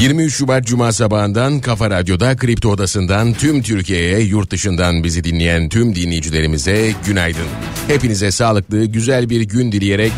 23 0.00 0.34
Şubat 0.34 0.66
Cuma 0.66 0.92
sabahından 0.92 1.60
Kafa 1.60 1.90
Radyo'da 1.90 2.36
Kripto 2.36 2.68
Odası'ndan 2.68 3.32
tüm 3.32 3.62
Türkiye'ye 3.62 4.20
yurt 4.20 4.50
dışından 4.50 5.04
bizi 5.04 5.24
dinleyen 5.24 5.68
tüm 5.68 5.94
dinleyicilerimize 5.94 6.92
günaydın. 7.06 7.46
Hepinize 7.86 8.30
sağlıklı 8.30 8.84
güzel 8.84 9.30
bir 9.30 9.40
gün 9.40 9.72
dileyerek 9.72 10.12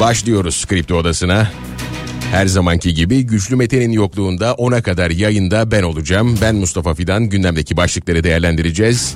başlıyoruz 0.00 0.64
Kripto 0.66 0.94
Odası'na. 0.94 1.50
Her 2.30 2.46
zamanki 2.46 2.94
gibi 2.94 3.22
Güçlü 3.22 3.56
Mete'nin 3.56 3.92
yokluğunda 3.92 4.50
10'a 4.50 4.82
kadar 4.82 5.10
yayında 5.10 5.70
ben 5.70 5.82
olacağım. 5.82 6.38
Ben 6.42 6.54
Mustafa 6.54 6.94
Fidan 6.94 7.24
gündemdeki 7.24 7.76
başlıkları 7.76 8.24
değerlendireceğiz. 8.24 9.14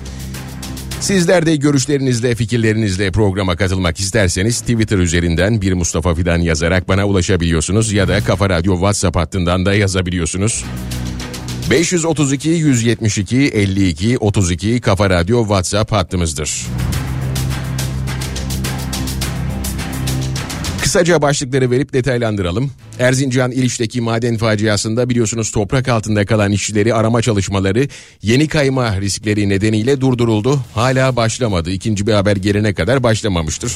Sizler 1.06 1.46
de 1.46 1.56
görüşlerinizle, 1.56 2.34
fikirlerinizle 2.34 3.10
programa 3.10 3.56
katılmak 3.56 4.00
isterseniz 4.00 4.60
Twitter 4.60 4.98
üzerinden 4.98 5.60
bir 5.60 5.72
Mustafa 5.72 6.14
Fidan 6.14 6.38
yazarak 6.38 6.88
bana 6.88 7.06
ulaşabiliyorsunuz 7.06 7.92
ya 7.92 8.08
da 8.08 8.20
Kafa 8.24 8.50
Radyo 8.50 8.74
WhatsApp 8.74 9.16
hattından 9.16 9.66
da 9.66 9.74
yazabiliyorsunuz. 9.74 10.64
532 11.70 12.48
172 12.48 13.36
52 13.36 14.18
32 14.18 14.80
Kafa 14.80 15.10
Radyo 15.10 15.42
WhatsApp 15.42 15.92
hattımızdır. 15.92 16.66
Kısaca 20.96 21.22
başlıkları 21.22 21.70
verip 21.70 21.92
detaylandıralım. 21.92 22.70
Erzincan 22.98 23.52
İliç'teki 23.52 24.00
maden 24.00 24.36
faciasında 24.36 25.08
biliyorsunuz 25.08 25.50
toprak 25.50 25.88
altında 25.88 26.26
kalan 26.26 26.52
işçileri 26.52 26.94
arama 26.94 27.22
çalışmaları 27.22 27.88
yeni 28.22 28.48
kayma 28.48 29.00
riskleri 29.00 29.48
nedeniyle 29.48 30.00
durduruldu. 30.00 30.60
Hala 30.74 31.16
başlamadı. 31.16 31.70
İkinci 31.70 32.06
bir 32.06 32.12
haber 32.12 32.36
gelene 32.36 32.74
kadar 32.74 33.02
başlamamıştır. 33.02 33.72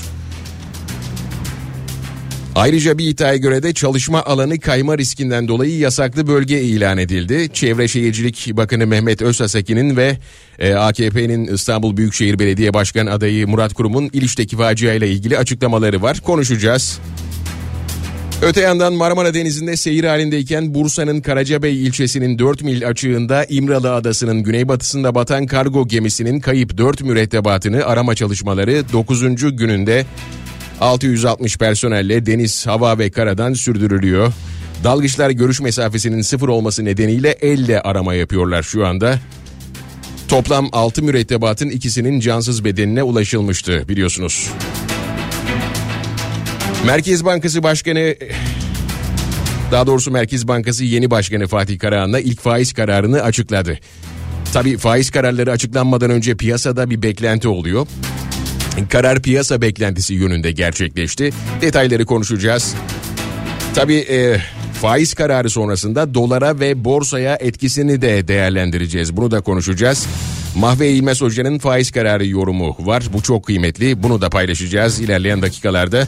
Ayrıca 2.55 2.99
bir 2.99 3.07
iddiaya 3.07 3.37
göre 3.37 3.63
de 3.63 3.73
çalışma 3.73 4.23
alanı 4.25 4.61
kayma 4.61 4.99
riskinden 4.99 5.49
dolayı 5.49 5.79
yasaklı 5.79 6.27
bölge 6.27 6.61
ilan 6.61 6.99
edildi. 6.99 7.49
Çevre 7.53 7.89
Şehircilik 7.89 8.57
Bakanı 8.57 8.87
Mehmet 8.87 9.23
Özhaseki'nin 9.23 9.97
ve 9.97 10.19
e, 10.59 10.75
AKP'nin 10.75 11.47
İstanbul 11.47 11.97
Büyükşehir 11.97 12.39
Belediye 12.39 12.75
Başkan 12.75 13.07
adayı 13.07 13.49
Murat 13.49 13.75
Kurum'un 13.75 14.11
İliç'teki 14.13 14.57
facia 14.57 14.93
ile 14.95 15.09
ilgili 15.11 15.39
açıklamaları 15.39 16.03
var. 16.03 16.21
Konuşacağız. 16.21 17.01
Öte 18.43 18.61
yandan 18.61 18.93
Marmara 18.93 19.35
Denizi'nde 19.35 19.77
seyir 19.77 20.05
halindeyken 20.05 20.75
Bursa'nın 20.75 21.21
Karacabey 21.21 21.87
ilçesinin 21.87 22.39
4 22.39 22.63
mil 22.63 22.89
açığında 22.89 23.45
İmralı 23.45 23.95
Adası'nın 23.95 24.43
güneybatısında 24.43 25.15
batan 25.15 25.47
kargo 25.47 25.89
gemisinin 25.89 26.41
kayıp 26.41 26.79
4 26.79 27.01
mürettebatını 27.01 27.85
arama 27.85 28.15
çalışmaları 28.15 28.85
9. 28.93 29.57
gününde 29.57 30.07
660 30.81 31.57
personelle 31.57 32.27
deniz, 32.27 32.67
hava 32.67 32.99
ve 32.99 33.11
karadan 33.11 33.53
sürdürülüyor. 33.53 34.33
Dalgıçlar 34.85 35.31
görüş 35.31 35.61
mesafesinin 35.61 36.23
sıfır 36.23 36.49
olması 36.49 36.85
nedeniyle 36.85 37.31
elle 37.31 37.81
arama 37.81 38.15
yapıyorlar 38.15 38.63
şu 38.63 38.87
anda. 38.87 39.19
Toplam 40.29 40.69
6 40.73 41.03
mürettebatın 41.03 41.69
ikisinin 41.69 42.21
cansız 42.21 42.65
bedenine 42.65 43.03
ulaşılmıştı 43.03 43.89
biliyorsunuz. 43.89 44.51
Merkez 46.87 47.25
Bankası 47.25 47.63
Başkanı 47.63 48.15
daha 49.73 49.87
doğrusu 49.87 50.11
Merkez 50.11 50.49
Bankası 50.49 50.85
yeni 50.85 51.11
başkanı 51.11 51.47
Fatih 51.47 51.79
Karahan'la 51.79 52.21
ilk 52.21 52.41
faiz 52.41 52.73
kararını 52.73 53.23
açıkladı. 53.23 53.79
Tabi 54.53 54.77
faiz 54.77 55.11
kararları 55.11 55.51
açıklanmadan 55.51 56.11
önce 56.11 56.37
piyasada 56.37 56.91
bir 56.91 57.03
beklenti 57.03 57.49
oluyor. 57.49 57.87
Karar 58.89 59.23
piyasa 59.23 59.63
beklentisi 59.63 60.15
yönünde 60.15 60.53
gerçekleşti. 60.53 61.31
Detayları 61.61 62.07
konuşacağız. 62.07 62.75
Tabi 63.75 63.95
e, 63.95 64.41
faiz 64.81 65.15
kararı 65.15 65.51
sonrasında 65.51 66.15
dolara 66.15 66.61
ve 66.61 66.85
borsaya 66.85 67.37
etkisini 67.37 68.03
de 68.03 68.29
değerlendireceğiz. 68.29 69.17
Bunu 69.17 69.31
da 69.31 69.41
konuşacağız. 69.41 70.07
Mahve 70.57 70.91
İlmez 70.91 71.21
Hoca'nın 71.21 71.59
faiz 71.59 71.91
kararı 71.91 72.27
yorumu 72.27 72.77
var. 72.79 73.05
Bu 73.13 73.23
çok 73.23 73.45
kıymetli. 73.45 74.03
Bunu 74.03 74.21
da 74.21 74.31
paylaşacağız 74.31 75.01
ilerleyen 75.01 75.43
dakikalarda. 75.43 76.07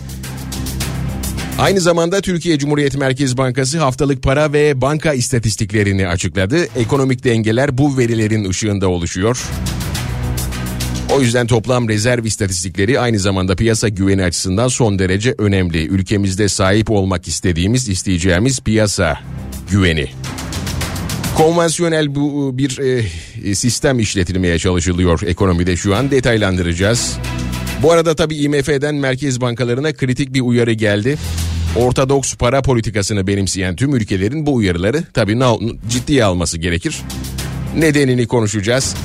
Aynı 1.59 1.81
zamanda 1.81 2.21
Türkiye 2.21 2.59
Cumhuriyet 2.59 2.97
Merkez 2.97 3.37
Bankası 3.37 3.79
haftalık 3.79 4.23
para 4.23 4.53
ve 4.53 4.81
banka 4.81 5.13
istatistiklerini 5.13 6.09
açıkladı. 6.09 6.69
Ekonomik 6.77 7.25
dengeler 7.25 7.79
bu 7.79 7.99
verilerin 7.99 8.51
ışığında 8.51 8.89
oluşuyor. 8.89 9.43
O 11.15 11.21
yüzden 11.21 11.47
toplam 11.47 11.89
rezerv 11.89 12.25
istatistikleri 12.25 13.01
aynı 13.01 13.19
zamanda 13.19 13.57
piyasa 13.57 13.89
güveni 13.89 14.25
açısından 14.25 14.69
son 14.69 14.99
derece 14.99 15.35
önemli. 15.39 15.87
Ülkemizde 15.87 16.49
sahip 16.49 16.91
olmak 16.91 17.29
istediğimiz, 17.29 17.89
isteyeceğimiz 17.89 18.61
piyasa 18.61 19.19
güveni. 19.71 20.09
Konvansiyonel 21.37 22.15
bu 22.15 22.59
bir 22.59 22.79
e, 23.45 23.55
sistem 23.55 23.99
işletilmeye 23.99 24.59
çalışılıyor 24.59 25.21
ekonomide 25.27 25.77
şu 25.77 25.95
an 25.95 26.11
detaylandıracağız. 26.11 27.19
Bu 27.83 27.93
arada 27.93 28.15
tabii 28.15 28.37
IMF'den 28.37 28.95
merkez 28.95 29.41
bankalarına 29.41 29.93
kritik 29.93 30.35
bir 30.35 30.41
uyarı 30.41 30.73
geldi. 30.73 31.19
Ortodoks 31.77 32.35
para 32.35 32.63
politikasını 32.63 33.27
benimseyen 33.27 33.77
tüm 33.77 33.95
ülkelerin 33.95 34.47
bu 34.47 34.55
uyarıları 34.55 35.05
tabii 35.15 35.39
ciddiye 35.89 36.25
alması 36.25 36.59
gerekir. 36.59 37.03
Nedenini 37.77 38.27
konuşacağız. 38.27 38.97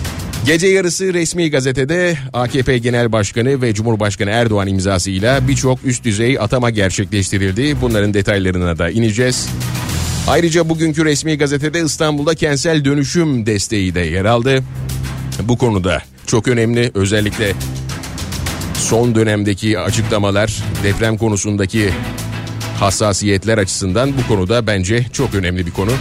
Gece 0.45 0.67
yarısı 0.67 1.13
resmi 1.13 1.51
gazetede 1.51 2.17
AKP 2.33 2.77
Genel 2.77 3.11
Başkanı 3.11 3.61
ve 3.61 3.73
Cumhurbaşkanı 3.73 4.29
Erdoğan 4.29 4.67
imzasıyla 4.67 5.47
birçok 5.47 5.85
üst 5.85 6.03
düzey 6.03 6.39
atama 6.39 6.69
gerçekleştirildi. 6.69 7.81
Bunların 7.81 8.13
detaylarına 8.13 8.77
da 8.77 8.89
ineceğiz. 8.89 9.49
Ayrıca 10.27 10.69
bugünkü 10.69 11.05
resmi 11.05 11.37
gazetede 11.37 11.81
İstanbul'da 11.83 12.35
kentsel 12.35 12.85
dönüşüm 12.85 13.45
desteği 13.45 13.95
de 13.95 13.99
yer 13.99 14.25
aldı. 14.25 14.63
Bu 15.43 15.57
konuda 15.57 16.01
çok 16.27 16.47
önemli 16.47 16.91
özellikle 16.93 17.53
son 18.73 19.15
dönemdeki 19.15 19.79
açıklamalar 19.79 20.63
deprem 20.83 21.17
konusundaki 21.17 21.89
hassasiyetler 22.79 23.57
açısından 23.57 24.13
bu 24.17 24.27
konuda 24.27 24.67
bence 24.67 25.05
çok 25.13 25.35
önemli 25.35 25.65
bir 25.65 25.71
konu. 25.71 25.91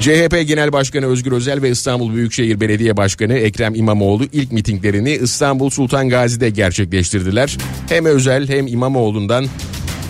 CHP 0.00 0.48
Genel 0.48 0.72
Başkanı 0.72 1.06
Özgür 1.06 1.32
Özel 1.32 1.62
ve 1.62 1.70
İstanbul 1.70 2.14
Büyükşehir 2.14 2.60
Belediye 2.60 2.96
Başkanı 2.96 3.34
Ekrem 3.34 3.74
İmamoğlu 3.74 4.24
ilk 4.32 4.52
mitinglerini 4.52 5.10
İstanbul 5.10 5.70
Sultan 5.70 6.08
Gazi'de 6.08 6.50
gerçekleştirdiler. 6.50 7.58
Hem 7.88 8.04
Özel 8.04 8.48
hem 8.48 8.66
İmamoğlu'ndan 8.66 9.46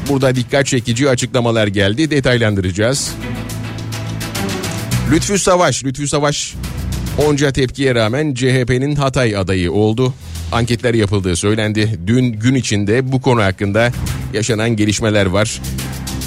burada 0.08 0.34
dikkat 0.34 0.66
çekici 0.66 1.08
açıklamalar 1.08 1.66
geldi. 1.66 2.10
Detaylandıracağız. 2.10 3.14
Lütfü 5.12 5.38
Savaş, 5.38 5.84
Lütfü 5.84 6.08
Savaş 6.08 6.54
onca 7.26 7.52
tepkiye 7.52 7.94
rağmen 7.94 8.34
CHP'nin 8.34 8.96
Hatay 8.96 9.36
adayı 9.36 9.72
oldu. 9.72 10.14
Anketler 10.52 10.94
yapıldığı 10.94 11.36
söylendi. 11.36 11.98
Dün 12.06 12.32
gün 12.32 12.54
içinde 12.54 13.12
bu 13.12 13.20
konu 13.20 13.42
hakkında 13.42 13.92
yaşanan 14.32 14.76
gelişmeler 14.76 15.26
var. 15.26 15.60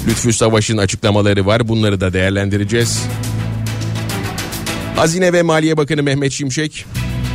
Lütfü 0.08 0.32
Savaş'ın 0.32 0.78
açıklamaları 0.78 1.46
var. 1.46 1.68
Bunları 1.68 2.00
da 2.00 2.12
değerlendireceğiz. 2.12 3.02
Hazine 4.96 5.32
ve 5.32 5.42
Maliye 5.42 5.76
Bakanı 5.76 6.02
Mehmet 6.02 6.32
Şimşek 6.32 6.86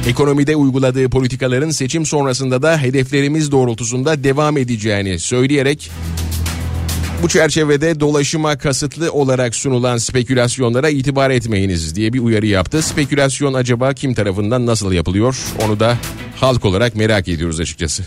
ekonomide 0.07 0.55
uyguladığı 0.55 1.09
politikaların 1.09 1.69
seçim 1.69 2.05
sonrasında 2.05 2.61
da 2.61 2.77
hedeflerimiz 2.77 3.51
doğrultusunda 3.51 4.23
devam 4.23 4.57
edeceğini 4.57 5.19
söyleyerek 5.19 5.91
bu 7.23 7.27
çerçevede 7.27 7.99
dolaşıma 7.99 8.57
kasıtlı 8.57 9.11
olarak 9.11 9.55
sunulan 9.55 9.97
spekülasyonlara 9.97 10.89
itibar 10.89 11.29
etmeyiniz 11.29 11.95
diye 11.95 12.13
bir 12.13 12.19
uyarı 12.19 12.45
yaptı. 12.45 12.81
Spekülasyon 12.81 13.53
acaba 13.53 13.93
kim 13.93 14.13
tarafından 14.13 14.65
nasıl 14.65 14.91
yapılıyor? 14.91 15.37
Onu 15.65 15.79
da 15.79 15.97
halk 16.35 16.65
olarak 16.65 16.95
merak 16.95 17.27
ediyoruz 17.27 17.59
açıkçası. 17.59 18.03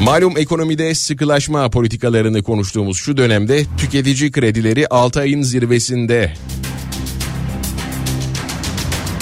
Malum 0.00 0.38
ekonomide 0.38 0.94
sıkılaşma 0.94 1.70
politikalarını 1.70 2.42
konuştuğumuz 2.42 2.98
şu 2.98 3.16
dönemde 3.16 3.64
tüketici 3.78 4.32
kredileri 4.32 4.88
6 4.88 5.20
ayın 5.20 5.42
zirvesinde 5.42 6.34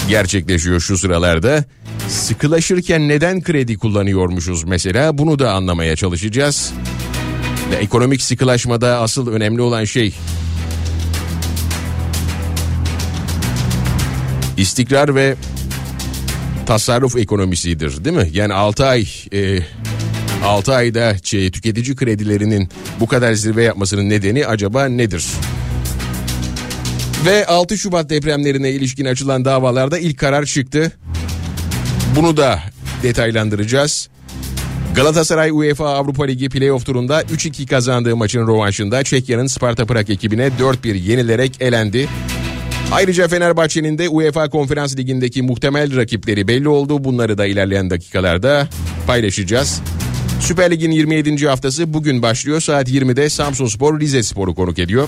gerçekleşiyor 0.09 0.79
şu 0.79 0.97
sıralarda. 0.97 1.65
Sıkılaşırken 2.09 3.07
neden 3.07 3.41
kredi 3.41 3.77
kullanıyormuşuz 3.77 4.63
mesela 4.63 5.17
bunu 5.17 5.39
da 5.39 5.53
anlamaya 5.53 5.95
çalışacağız. 5.95 6.73
Ve 7.71 7.75
ekonomik 7.75 8.21
sıkılaşmada 8.21 8.99
asıl 8.99 9.27
önemli 9.27 9.61
olan 9.61 9.83
şey 9.83 10.13
istikrar 14.57 15.15
ve 15.15 15.35
tasarruf 16.65 17.17
ekonomisidir 17.17 18.05
değil 18.05 18.17
mi? 18.17 18.29
Yani 18.33 18.53
6 18.53 18.85
ay 18.85 19.07
e, 19.33 19.59
6 20.43 20.73
ayda 20.73 21.15
şey, 21.23 21.51
tüketici 21.51 21.95
kredilerinin 21.95 22.69
bu 22.99 23.07
kadar 23.07 23.33
zirve 23.33 23.63
yapmasının 23.63 24.09
nedeni 24.09 24.47
acaba 24.47 24.85
nedir? 24.85 25.25
Ve 27.25 27.45
6 27.45 27.77
Şubat 27.77 28.09
depremlerine 28.09 28.71
ilişkin 28.71 29.05
açılan 29.05 29.45
davalarda 29.45 29.99
ilk 29.99 30.17
karar 30.17 30.45
çıktı. 30.45 30.91
Bunu 32.15 32.37
da 32.37 32.59
detaylandıracağız. 33.03 34.09
Galatasaray 34.95 35.51
UEFA 35.51 35.89
Avrupa 35.89 36.25
Ligi 36.25 36.49
playoff 36.49 36.85
turunda 36.85 37.21
3-2 37.21 37.65
kazandığı 37.65 38.15
maçın 38.15 38.47
rövanşında 38.47 39.03
Çekya'nın 39.03 39.47
Sparta 39.47 39.85
Prag 39.85 40.09
ekibine 40.09 40.47
4-1 40.47 40.97
yenilerek 40.97 41.61
elendi. 41.61 42.07
Ayrıca 42.91 43.27
Fenerbahçe'nin 43.27 43.97
de 43.97 44.09
UEFA 44.09 44.49
Konferans 44.49 44.97
Ligi'ndeki 44.97 45.41
muhtemel 45.41 45.95
rakipleri 45.95 46.47
belli 46.47 46.69
oldu. 46.69 47.03
Bunları 47.03 47.37
da 47.37 47.45
ilerleyen 47.45 47.89
dakikalarda 47.89 48.67
paylaşacağız. 49.07 49.81
Süper 50.39 50.71
Lig'in 50.71 50.91
27. 50.91 51.47
haftası 51.47 51.93
bugün 51.93 52.21
başlıyor. 52.21 52.61
Saat 52.61 52.89
20'de 52.89 53.29
Samsun 53.29 53.67
Spor 53.67 53.99
Rize 53.99 54.23
Spor'u 54.23 54.55
konuk 54.55 54.79
ediyor. 54.79 55.07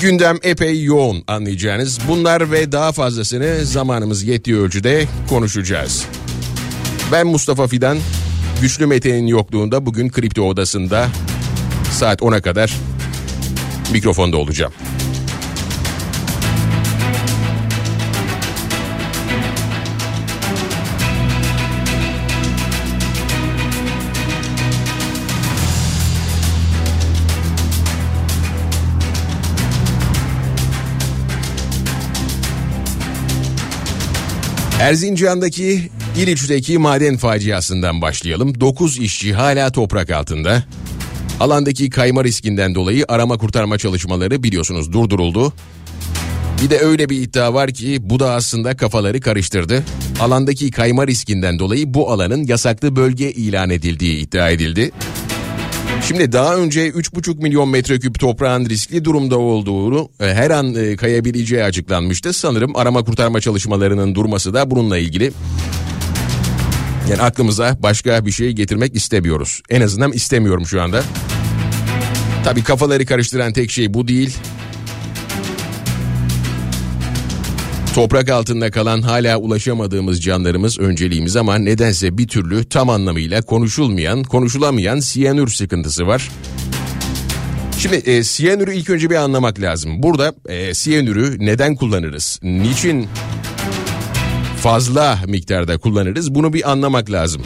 Gündem 0.00 0.38
epey 0.42 0.84
yoğun 0.84 1.24
anlayacağınız. 1.26 1.98
Bunlar 2.08 2.50
ve 2.52 2.72
daha 2.72 2.92
fazlasını 2.92 3.64
zamanımız 3.64 4.22
yettiği 4.22 4.56
ölçüde 4.56 5.04
konuşacağız. 5.28 6.04
Ben 7.12 7.26
Mustafa 7.26 7.66
Fidan. 7.66 7.98
Güçlü 8.62 8.86
Mete'nin 8.86 9.26
yokluğunda 9.26 9.86
bugün 9.86 10.08
Kripto 10.08 10.42
Odası'nda 10.42 11.08
saat 11.92 12.20
10'a 12.20 12.42
kadar 12.42 12.74
mikrofonda 13.92 14.36
olacağım. 14.36 14.72
Erzincan'daki 34.82 35.90
İliç'teki 36.16 36.78
maden 36.78 37.16
faciasından 37.16 38.02
başlayalım. 38.02 38.60
9 38.60 38.98
işçi 38.98 39.34
hala 39.34 39.72
toprak 39.72 40.10
altında. 40.10 40.64
Alandaki 41.40 41.90
kayma 41.90 42.24
riskinden 42.24 42.74
dolayı 42.74 43.04
arama 43.08 43.38
kurtarma 43.38 43.78
çalışmaları 43.78 44.42
biliyorsunuz 44.42 44.92
durduruldu. 44.92 45.52
Bir 46.62 46.70
de 46.70 46.78
öyle 46.78 47.08
bir 47.08 47.22
iddia 47.22 47.54
var 47.54 47.70
ki 47.70 47.98
bu 48.00 48.20
da 48.20 48.32
aslında 48.32 48.76
kafaları 48.76 49.20
karıştırdı. 49.20 49.84
Alandaki 50.20 50.70
kayma 50.70 51.06
riskinden 51.06 51.58
dolayı 51.58 51.94
bu 51.94 52.10
alanın 52.10 52.46
yasaklı 52.46 52.96
bölge 52.96 53.32
ilan 53.32 53.70
edildiği 53.70 54.18
iddia 54.18 54.50
edildi. 54.50 54.90
Şimdi 56.02 56.32
daha 56.32 56.56
önce 56.56 56.88
3,5 56.88 57.42
milyon 57.42 57.68
metreküp 57.68 58.20
toprağın 58.20 58.66
riskli 58.66 59.04
durumda 59.04 59.38
olduğunu 59.38 60.08
e, 60.20 60.24
her 60.24 60.50
an 60.50 60.74
e, 60.74 60.96
kayabileceği 60.96 61.64
açıklanmıştı. 61.64 62.32
Sanırım 62.32 62.76
arama 62.76 63.04
kurtarma 63.04 63.40
çalışmalarının 63.40 64.14
durması 64.14 64.54
da 64.54 64.70
bununla 64.70 64.98
ilgili. 64.98 65.32
Yani 67.10 67.22
aklımıza 67.22 67.76
başka 67.82 68.26
bir 68.26 68.30
şey 68.30 68.52
getirmek 68.52 68.96
istemiyoruz. 68.96 69.62
En 69.70 69.80
azından 69.80 70.12
istemiyorum 70.12 70.66
şu 70.66 70.82
anda. 70.82 71.02
Tabii 72.44 72.64
kafaları 72.64 73.06
karıştıran 73.06 73.52
tek 73.52 73.70
şey 73.70 73.94
bu 73.94 74.08
değil. 74.08 74.36
Toprak 77.94 78.30
altında 78.30 78.70
kalan 78.70 79.02
hala 79.02 79.36
ulaşamadığımız 79.36 80.22
canlarımız 80.22 80.78
önceliğimiz 80.78 81.36
ama 81.36 81.58
nedense 81.58 82.18
bir 82.18 82.28
türlü 82.28 82.64
tam 82.64 82.90
anlamıyla 82.90 83.42
konuşulmayan, 83.42 84.22
konuşulamayan 84.22 85.00
siyanür 85.00 85.48
sıkıntısı 85.48 86.06
var. 86.06 86.30
Şimdi 87.78 87.96
e, 87.96 88.24
siyanürü 88.24 88.74
ilk 88.74 88.90
önce 88.90 89.10
bir 89.10 89.14
anlamak 89.14 89.60
lazım. 89.60 90.02
Burada 90.02 90.34
e, 90.48 90.74
siyanürü 90.74 91.46
neden 91.46 91.76
kullanırız? 91.76 92.40
Niçin 92.42 93.08
fazla 94.62 95.18
miktarda 95.26 95.78
kullanırız? 95.78 96.34
Bunu 96.34 96.52
bir 96.52 96.70
anlamak 96.70 97.10
lazım. 97.10 97.42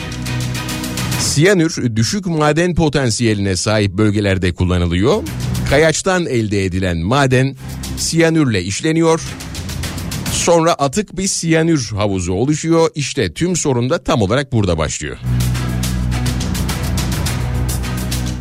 Siyanür 1.21 1.97
düşük 1.97 2.27
maden 2.27 2.75
potansiyeline 2.75 3.57
sahip 3.57 3.93
bölgelerde 3.93 4.55
kullanılıyor. 4.55 5.23
Kayaçtan 5.71 6.27
elde 6.27 6.65
edilen 6.65 6.99
maden 6.99 7.57
siyanürle 7.97 8.63
işleniyor 8.63 9.21
Sonra 10.47 10.73
atık 10.73 11.17
bir 11.17 11.27
siyanür 11.27 11.91
havuzu 11.95 12.33
oluşuyor. 12.33 12.91
İşte 12.95 13.33
tüm 13.33 13.57
sorun 13.57 13.91
da 13.91 14.05
tam 14.05 14.23
olarak 14.23 14.53
burada 14.53 14.79
başlıyor. 14.79 15.19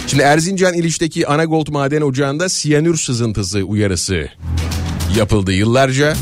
Şimdi 0.07 0.24
Erzincan 0.24 0.74
İliç'teki 0.74 1.28
Anagold 1.28 1.68
Maden 1.68 2.02
Ocağı'nda 2.02 2.50
siyanür 2.50 2.98
sızıntısı 2.98 3.63
uyarısı 3.63 4.28
yapıldı 5.18 5.54
yıllarca. 5.54 6.16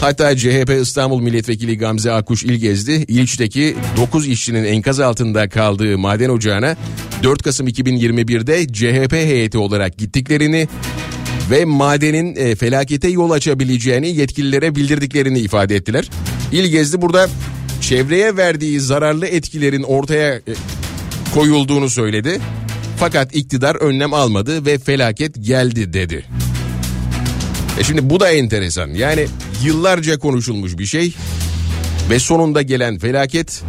Hatta 0.00 0.36
CHP 0.36 0.70
İstanbul 0.82 1.20
Milletvekili 1.20 1.78
Gamze 1.78 2.12
Akkuş 2.12 2.44
İlgezdi, 2.44 2.92
İliç'teki 2.92 3.76
9 3.96 4.28
işçinin 4.28 4.64
enkaz 4.64 5.00
altında 5.00 5.48
kaldığı 5.48 5.98
maden 5.98 6.28
ocağına 6.28 6.76
4 7.22 7.42
Kasım 7.42 7.68
2021'de 7.68 8.66
CHP 8.66 9.12
heyeti 9.12 9.58
olarak 9.58 9.98
gittiklerini 9.98 10.68
ve 11.50 11.64
madenin 11.64 12.36
e, 12.36 12.56
felakete 12.56 13.08
yol 13.08 13.30
açabileceğini 13.30 14.16
yetkililere 14.16 14.74
bildirdiklerini 14.74 15.38
ifade 15.38 15.76
ettiler. 15.76 16.10
İlgezdi 16.52 17.02
burada 17.02 17.28
çevreye 17.80 18.36
verdiği 18.36 18.80
zararlı 18.80 19.26
etkilerin 19.26 19.82
ortaya 19.82 20.34
e, 20.34 20.42
koyulduğunu 21.34 21.90
söyledi. 21.90 22.40
Fakat 22.98 23.34
iktidar 23.34 23.74
önlem 23.74 24.14
almadı 24.14 24.66
ve 24.66 24.78
felaket 24.78 25.46
geldi 25.46 25.92
dedi. 25.92 26.24
E 27.80 27.84
şimdi 27.84 28.10
bu 28.10 28.20
da 28.20 28.30
enteresan. 28.30 28.88
Yani 28.88 29.26
yıllarca 29.64 30.18
konuşulmuş 30.18 30.78
bir 30.78 30.86
şey 30.86 31.14
ve 32.10 32.18
sonunda 32.18 32.62
gelen 32.62 32.98
felaket 32.98 33.62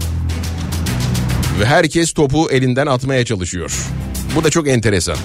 ve 1.60 1.66
herkes 1.66 2.14
topu 2.14 2.52
elinden 2.52 2.88
atmaya 2.88 3.26
çalışıyor. 3.26 3.72
Bu 4.36 4.44
da 4.44 4.50
çok 4.50 4.68
enteresan. 4.68 5.18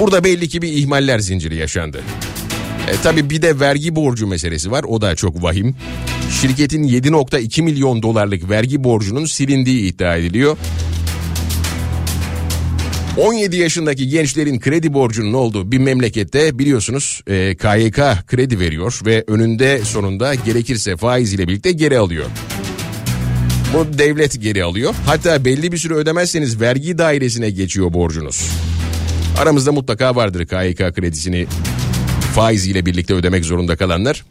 Burada 0.00 0.24
belli 0.24 0.48
ki 0.48 0.62
bir 0.62 0.72
ihmaller 0.72 1.18
zinciri 1.18 1.56
yaşandı. 1.56 2.02
E, 2.90 2.92
tabii 3.02 3.30
bir 3.30 3.42
de 3.42 3.60
vergi 3.60 3.96
borcu 3.96 4.26
meselesi 4.26 4.70
var 4.70 4.84
o 4.88 5.00
da 5.00 5.14
çok 5.14 5.42
vahim. 5.42 5.74
Şirketin 6.40 6.82
7.2 6.84 7.62
milyon 7.62 8.02
dolarlık 8.02 8.50
vergi 8.50 8.84
borcunun 8.84 9.24
silindiği 9.24 9.92
iddia 9.92 10.16
ediliyor. 10.16 10.56
17 13.16 13.56
yaşındaki 13.56 14.08
gençlerin 14.08 14.60
kredi 14.60 14.92
borcunun 14.92 15.32
olduğu 15.32 15.72
bir 15.72 15.78
memlekette 15.78 16.58
biliyorsunuz 16.58 17.22
e, 17.26 17.56
KYK 17.56 18.26
kredi 18.26 18.60
veriyor 18.60 19.00
ve 19.06 19.24
önünde 19.26 19.80
sonunda 19.84 20.34
gerekirse 20.34 20.96
faiz 20.96 21.32
ile 21.32 21.48
birlikte 21.48 21.72
geri 21.72 21.98
alıyor. 21.98 22.26
Bu 23.74 23.98
devlet 23.98 24.42
geri 24.42 24.64
alıyor. 24.64 24.94
Hatta 25.06 25.44
belli 25.44 25.72
bir 25.72 25.78
süre 25.78 25.94
ödemezseniz 25.94 26.60
vergi 26.60 26.98
dairesine 26.98 27.50
geçiyor 27.50 27.92
borcunuz. 27.92 28.50
Aramızda 29.40 29.72
mutlaka 29.72 30.16
vardır 30.16 30.46
KYK 30.46 30.94
kredisini 30.94 31.46
faiz 32.34 32.66
ile 32.66 32.86
birlikte 32.86 33.14
ödemek 33.14 33.44
zorunda 33.44 33.76
kalanlar. 33.76 34.24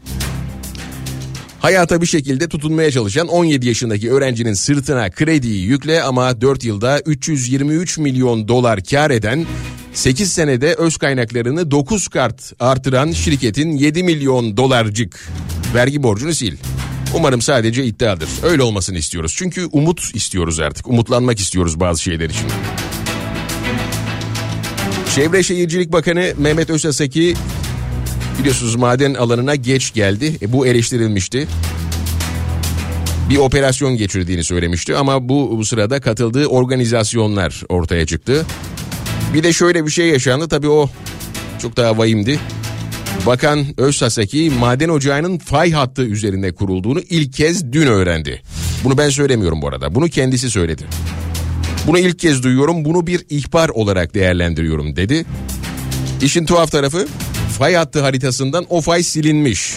Hayata 1.60 2.00
bir 2.00 2.06
şekilde 2.06 2.48
tutunmaya 2.48 2.90
çalışan 2.90 3.28
17 3.28 3.68
yaşındaki 3.68 4.12
öğrencinin 4.12 4.52
sırtına 4.54 5.10
krediyi 5.10 5.64
yükle 5.64 6.02
ama 6.02 6.40
4 6.40 6.64
yılda 6.64 7.00
323 7.00 7.98
milyon 7.98 8.48
dolar 8.48 8.80
kar 8.84 9.10
eden 9.10 9.46
8 9.92 10.32
senede 10.32 10.74
öz 10.74 10.96
kaynaklarını 10.96 11.70
9 11.70 12.08
kart 12.08 12.52
artıran 12.60 13.12
şirketin 13.12 13.70
7 13.70 14.02
milyon 14.02 14.56
dolarcık 14.56 15.28
vergi 15.74 16.02
borcunu 16.02 16.34
sil. 16.40 16.54
Umarım 17.14 17.42
sadece 17.42 17.84
iddiadır. 17.84 18.28
Öyle 18.42 18.62
olmasını 18.62 18.98
istiyoruz. 18.98 19.34
Çünkü 19.36 19.66
umut 19.72 20.14
istiyoruz 20.14 20.60
artık. 20.60 20.88
Umutlanmak 20.88 21.38
istiyoruz 21.38 21.80
bazı 21.80 22.02
şeyler 22.02 22.30
için. 22.30 22.46
Çevre 25.14 25.42
Şehircilik 25.42 25.92
Bakanı 25.92 26.32
Mehmet 26.38 26.70
Özaseki 26.70 27.34
biliyorsunuz 28.38 28.74
maden 28.74 29.14
alanına 29.14 29.54
geç 29.54 29.94
geldi. 29.94 30.36
E, 30.42 30.52
bu 30.52 30.66
eleştirilmişti. 30.66 31.48
bir 33.30 33.36
operasyon 33.36 33.96
geçirdiğini 33.96 34.44
söylemişti 34.44 34.96
ama 34.96 35.28
bu, 35.28 35.58
bu 35.58 35.64
sırada 35.64 36.00
katıldığı 36.00 36.46
organizasyonlar 36.46 37.62
ortaya 37.68 38.06
çıktı. 38.06 38.46
Bir 39.34 39.42
de 39.42 39.52
şöyle 39.52 39.86
bir 39.86 39.90
şey 39.90 40.08
yaşandı 40.08 40.48
tabii 40.48 40.68
o 40.68 40.90
çok 41.62 41.76
daha 41.76 41.98
vahimdi. 41.98 42.40
Bakan 43.26 43.66
Özsaseki 43.76 44.52
maden 44.58 44.88
ocağının 44.88 45.38
fay 45.38 45.70
hattı 45.70 46.02
üzerinde 46.02 46.54
kurulduğunu 46.54 47.00
ilk 47.00 47.32
kez 47.32 47.72
dün 47.72 47.86
öğrendi. 47.86 48.42
Bunu 48.84 48.98
ben 48.98 49.08
söylemiyorum 49.08 49.62
bu 49.62 49.68
arada. 49.68 49.94
Bunu 49.94 50.08
kendisi 50.08 50.50
söyledi. 50.50 50.84
Bunu 51.86 51.98
ilk 51.98 52.18
kez 52.18 52.42
duyuyorum. 52.42 52.84
Bunu 52.84 53.06
bir 53.06 53.24
ihbar 53.30 53.68
olarak 53.68 54.14
değerlendiriyorum 54.14 54.96
dedi. 54.96 55.24
İşin 56.22 56.46
tuhaf 56.46 56.72
tarafı 56.72 57.08
fay 57.58 57.74
hattı 57.74 58.00
haritasından 58.00 58.66
o 58.68 58.80
fay 58.80 59.02
silinmiş. 59.02 59.74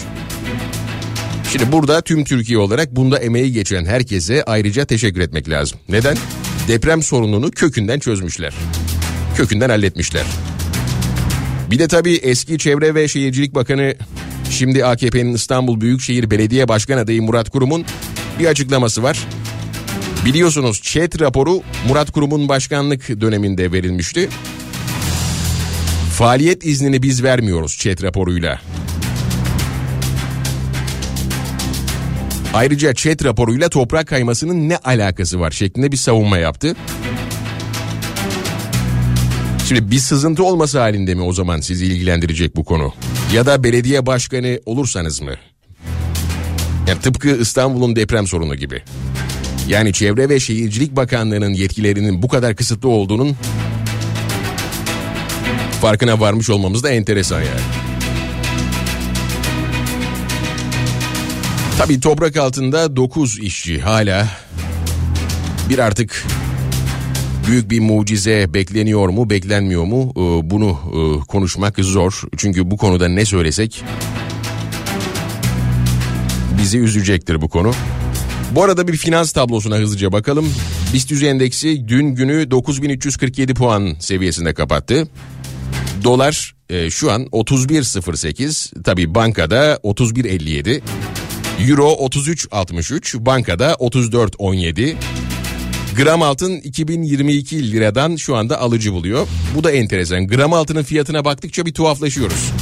Şimdi 1.52 1.72
burada 1.72 2.00
tüm 2.00 2.24
Türkiye 2.24 2.58
olarak 2.58 2.96
bunda 2.96 3.18
emeği 3.18 3.52
geçen 3.52 3.84
herkese 3.84 4.44
ayrıca 4.44 4.84
teşekkür 4.84 5.20
etmek 5.20 5.48
lazım. 5.48 5.78
Neden? 5.88 6.16
Deprem 6.68 7.02
sorununu 7.02 7.50
kökünden 7.50 7.98
çözmüşler. 7.98 8.54
Kökünden 9.36 9.68
halletmişler. 9.68 10.24
Bir 11.70 11.78
de 11.78 11.88
tabii 11.88 12.14
eski 12.14 12.58
Çevre 12.58 12.94
ve 12.94 13.08
Şehircilik 13.08 13.54
Bakanı 13.54 13.94
şimdi 14.50 14.84
AKP'nin 14.84 15.34
İstanbul 15.34 15.80
Büyükşehir 15.80 16.30
Belediye 16.30 16.68
Başkan 16.68 16.98
adayı 16.98 17.22
Murat 17.22 17.50
Kurum'un 17.50 17.84
bir 18.38 18.46
açıklaması 18.46 19.02
var. 19.02 19.18
Biliyorsunuz 20.24 20.82
ÇED 20.82 21.20
raporu 21.20 21.62
Murat 21.88 22.10
Kurum'un 22.10 22.48
başkanlık 22.48 23.20
döneminde 23.20 23.72
verilmişti. 23.72 24.28
Faaliyet 26.12 26.64
iznini 26.64 27.02
biz 27.02 27.22
vermiyoruz 27.22 27.76
ÇED 27.78 28.02
raporuyla. 28.02 28.60
Ayrıca 32.54 32.94
ÇED 32.94 33.24
raporuyla 33.24 33.68
toprak 33.68 34.08
kaymasının 34.08 34.68
ne 34.68 34.76
alakası 34.76 35.40
var 35.40 35.50
şeklinde 35.50 35.92
bir 35.92 35.96
savunma 35.96 36.38
yaptı. 36.38 36.76
Şimdi 39.68 39.90
bir 39.90 39.98
sızıntı 39.98 40.44
olması 40.44 40.78
halinde 40.78 41.14
mi 41.14 41.22
o 41.22 41.32
zaman 41.32 41.60
sizi 41.60 41.86
ilgilendirecek 41.86 42.56
bu 42.56 42.64
konu? 42.64 42.94
Ya 43.34 43.46
da 43.46 43.64
belediye 43.64 44.06
başkanı 44.06 44.60
olursanız 44.66 45.20
mı? 45.20 45.34
Yani 46.88 47.00
tıpkı 47.00 47.28
İstanbul'un 47.28 47.96
deprem 47.96 48.26
sorunu 48.26 48.54
gibi. 48.54 48.82
Yani 49.68 49.92
Çevre 49.92 50.28
ve 50.28 50.40
Şehircilik 50.40 50.96
Bakanlığı'nın 50.96 51.52
yetkilerinin 51.52 52.22
bu 52.22 52.28
kadar 52.28 52.56
kısıtlı 52.56 52.88
olduğunun 52.88 53.36
farkına 55.80 56.20
varmış 56.20 56.50
olmamız 56.50 56.82
da 56.82 56.90
enteresan 56.90 57.40
yani. 57.40 57.60
Tabii 61.78 62.00
toprak 62.00 62.36
altında 62.36 62.96
9 62.96 63.38
işçi 63.38 63.80
hala 63.80 64.28
bir 65.68 65.78
artık 65.78 66.26
büyük 67.46 67.70
bir 67.70 67.80
mucize 67.80 68.54
bekleniyor 68.54 69.08
mu 69.08 69.30
beklenmiyor 69.30 69.84
mu 69.84 70.12
ee, 70.16 70.50
bunu 70.50 70.70
e, 70.70 71.26
konuşmak 71.26 71.78
zor. 71.78 72.22
Çünkü 72.36 72.70
bu 72.70 72.76
konuda 72.76 73.08
ne 73.08 73.24
söylesek 73.24 73.84
bizi 76.58 76.78
üzecektir 76.78 77.42
bu 77.42 77.48
konu. 77.48 77.72
Bu 78.54 78.62
arada 78.62 78.88
bir 78.88 78.96
finans 78.96 79.32
tablosuna 79.32 79.76
hızlıca 79.76 80.12
bakalım. 80.12 80.54
BIST 80.94 81.10
100 81.10 81.22
endeksi 81.22 81.88
dün 81.88 82.08
günü 82.08 82.50
9347 82.50 83.54
puan 83.54 83.96
seviyesinde 83.98 84.54
kapattı. 84.54 85.08
Dolar 86.04 86.54
e, 86.70 86.90
şu 86.90 87.12
an 87.12 87.22
31.08 87.22 88.82
tabi 88.82 89.14
bankada 89.14 89.74
31.57. 89.74 90.80
Euro 91.68 91.92
33.63 91.92 93.26
bankada 93.26 93.72
34.17. 93.72 94.94
Gram 95.96 96.22
altın 96.22 96.56
2022 96.56 97.72
liradan 97.72 98.16
şu 98.16 98.36
anda 98.36 98.60
alıcı 98.60 98.92
buluyor. 98.92 99.28
Bu 99.54 99.64
da 99.64 99.70
enteresan. 99.70 100.26
Gram 100.26 100.52
altının 100.52 100.82
fiyatına 100.82 101.24
baktıkça 101.24 101.66
bir 101.66 101.74
tuhaflaşıyoruz. 101.74 102.52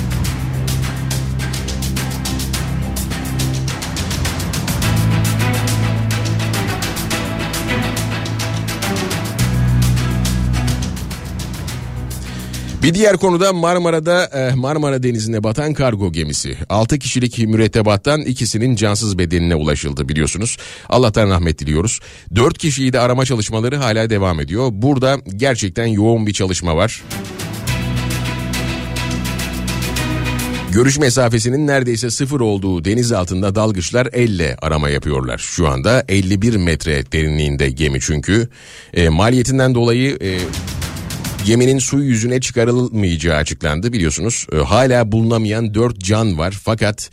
Bir 12.82 12.94
diğer 12.94 13.16
konuda 13.16 13.52
Marmara'da 13.52 14.30
eh, 14.34 14.54
Marmara 14.54 15.02
Denizi'ne 15.02 15.42
batan 15.42 15.74
kargo 15.74 16.12
gemisi. 16.12 16.56
6 16.68 16.98
kişilik 16.98 17.38
mürettebattan 17.38 18.20
ikisinin 18.20 18.76
cansız 18.76 19.18
bedenine 19.18 19.54
ulaşıldı 19.54 20.08
biliyorsunuz. 20.08 20.56
Allah'tan 20.88 21.30
rahmet 21.30 21.58
diliyoruz. 21.58 22.00
4 22.34 22.58
kişiyi 22.58 22.92
de 22.92 23.00
arama 23.00 23.24
çalışmaları 23.24 23.76
hala 23.76 24.10
devam 24.10 24.40
ediyor. 24.40 24.68
Burada 24.72 25.18
gerçekten 25.36 25.86
yoğun 25.86 26.26
bir 26.26 26.32
çalışma 26.32 26.76
var. 26.76 27.02
Görüş 30.72 30.98
mesafesinin 30.98 31.66
neredeyse 31.66 32.10
sıfır 32.10 32.40
olduğu 32.40 32.84
deniz 32.84 33.12
altında 33.12 33.54
dalgıçlar 33.54 34.08
elle 34.12 34.56
arama 34.62 34.88
yapıyorlar. 34.88 35.38
Şu 35.38 35.68
anda 35.68 36.04
51 36.08 36.56
metre 36.56 37.12
derinliğinde 37.12 37.70
gemi 37.70 38.00
çünkü. 38.00 38.48
E, 38.94 39.08
maliyetinden 39.08 39.74
dolayı 39.74 40.18
e, 40.22 40.38
geminin 41.44 41.78
su 41.78 42.02
yüzüne 42.02 42.40
çıkarılmayacağı 42.40 43.36
açıklandı 43.36 43.92
biliyorsunuz. 43.92 44.46
E, 44.52 44.56
hala 44.56 45.12
bulunamayan 45.12 45.74
4 45.74 45.98
can 45.98 46.38
var 46.38 46.58
fakat 46.62 47.10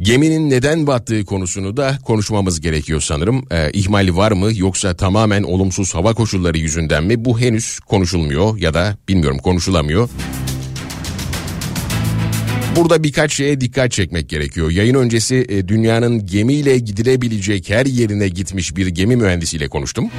geminin 0.00 0.50
neden 0.50 0.86
battığı 0.86 1.24
konusunu 1.24 1.76
da 1.76 1.98
konuşmamız 2.04 2.60
gerekiyor 2.60 3.00
sanırım. 3.00 3.44
E, 3.50 3.70
ihmal 3.70 4.16
var 4.16 4.32
mı 4.32 4.50
yoksa 4.54 4.96
tamamen 4.96 5.42
olumsuz 5.42 5.94
hava 5.94 6.14
koşulları 6.14 6.58
yüzünden 6.58 7.04
mi 7.04 7.24
bu 7.24 7.40
henüz 7.40 7.80
konuşulmuyor 7.80 8.58
ya 8.58 8.74
da 8.74 8.96
bilmiyorum 9.08 9.38
konuşulamıyor. 9.38 10.08
Burada 12.76 13.02
birkaç 13.02 13.34
şeye 13.34 13.60
dikkat 13.60 13.92
çekmek 13.92 14.28
gerekiyor. 14.28 14.70
Yayın 14.70 14.94
öncesi 14.94 15.46
e, 15.48 15.68
dünyanın 15.68 16.26
gemiyle 16.26 16.78
gidilebilecek 16.78 17.70
her 17.70 17.86
yerine 17.86 18.28
gitmiş 18.28 18.76
bir 18.76 18.86
gemi 18.86 19.16
mühendisiyle 19.16 19.68
konuştum. 19.68 20.10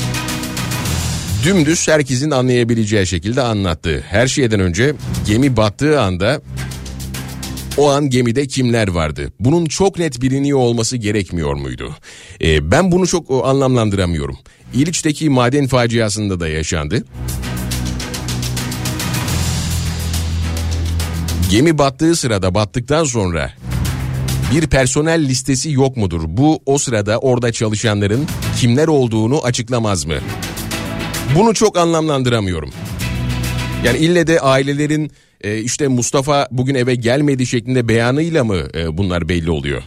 Dümdüz 1.46 1.88
herkesin 1.88 2.32
anlayabileceği 2.32 3.08
şekilde 3.08 3.42
anlattı. 3.42 4.04
Her 4.08 4.28
şeyden 4.28 4.60
önce 4.60 4.94
gemi 5.28 5.58
battığı 5.58 6.02
anda 6.02 6.42
o 7.78 7.90
an 7.90 8.10
gemide 8.10 8.48
kimler 8.48 8.88
vardı? 8.88 9.32
Bunun 9.40 9.66
çok 9.66 10.00
net 10.00 10.22
biliniyor 10.22 10.60
olması 10.60 10.98
gerekmiyor 10.98 11.54
muydu? 11.54 11.96
E, 12.42 12.72
ben 12.72 12.92
bunu 12.92 13.08
çok 13.08 13.48
anlamlandıramıyorum. 13.48 14.38
İliç'teki 14.74 15.30
maden 15.30 15.68
faciasında 15.68 16.40
da 16.40 16.48
yaşandı. 16.48 17.06
Gemi 21.52 21.78
battığı 21.78 22.16
sırada 22.16 22.56
battıktan 22.56 23.04
sonra 23.04 23.54
bir 24.56 24.68
personel 24.68 25.28
listesi 25.28 25.72
yok 25.72 25.98
mudur? 25.98 26.22
Bu 26.28 26.60
o 26.66 26.78
sırada 26.78 27.18
orada 27.18 27.52
çalışanların 27.52 28.28
kimler 28.60 28.88
olduğunu 28.88 29.44
açıklamaz 29.44 30.06
mı? 30.06 30.16
Bunu 31.36 31.54
çok 31.54 31.78
anlamlandıramıyorum. 31.78 32.70
Yani 33.86 33.98
ille 33.98 34.28
de 34.28 34.40
ailelerin 34.40 35.12
e, 35.42 35.58
işte 35.58 35.88
Mustafa 35.88 36.48
bugün 36.52 36.76
eve 36.76 36.96
gelmedi 36.96 37.46
şeklinde 37.46 37.88
beyanıyla 37.88 38.44
mı 38.44 38.58
e, 38.76 38.98
bunlar 38.98 39.30
belli 39.30 39.52
oluyor? 39.52 39.84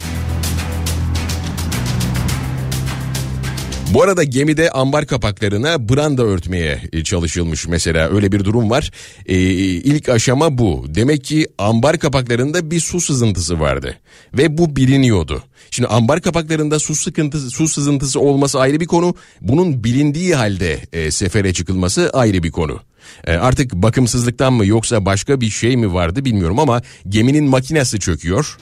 Bu 3.93 4.03
arada 4.03 4.23
gemide 4.23 4.71
ambar 4.71 5.05
kapaklarına 5.05 5.89
branda 5.89 6.23
örtmeye 6.23 6.81
e, 6.93 7.03
çalışılmış 7.03 7.67
mesela 7.67 8.09
öyle 8.09 8.31
bir 8.31 8.45
durum 8.45 8.69
var. 8.69 8.91
Ee, 9.25 9.35
ilk 9.35 10.09
aşama 10.09 10.57
bu. 10.57 10.85
Demek 10.87 11.23
ki 11.23 11.47
ambar 11.57 11.99
kapaklarında 11.99 12.71
bir 12.71 12.79
su 12.79 13.01
sızıntısı 13.01 13.59
vardı 13.59 13.97
ve 14.33 14.57
bu 14.57 14.75
biliniyordu. 14.75 15.43
Şimdi 15.71 15.87
ambar 15.87 16.21
kapaklarında 16.21 16.79
su 16.79 16.95
sıkıntısı, 16.95 17.49
su 17.49 17.67
sızıntısı 17.67 18.19
olması 18.19 18.59
ayrı 18.59 18.79
bir 18.79 18.87
konu. 18.87 19.15
Bunun 19.41 19.83
bilindiği 19.83 20.35
halde 20.35 20.79
e, 20.93 21.11
sefere 21.11 21.53
çıkılması 21.53 22.09
ayrı 22.13 22.43
bir 22.43 22.51
konu. 22.51 22.79
E, 23.27 23.33
artık 23.33 23.73
bakımsızlıktan 23.73 24.53
mı 24.53 24.65
yoksa 24.65 25.05
başka 25.05 25.41
bir 25.41 25.49
şey 25.49 25.77
mi 25.77 25.93
vardı 25.93 26.25
bilmiyorum 26.25 26.59
ama 26.59 26.81
geminin 27.07 27.45
makinesi 27.45 27.99
çöküyor. 27.99 28.57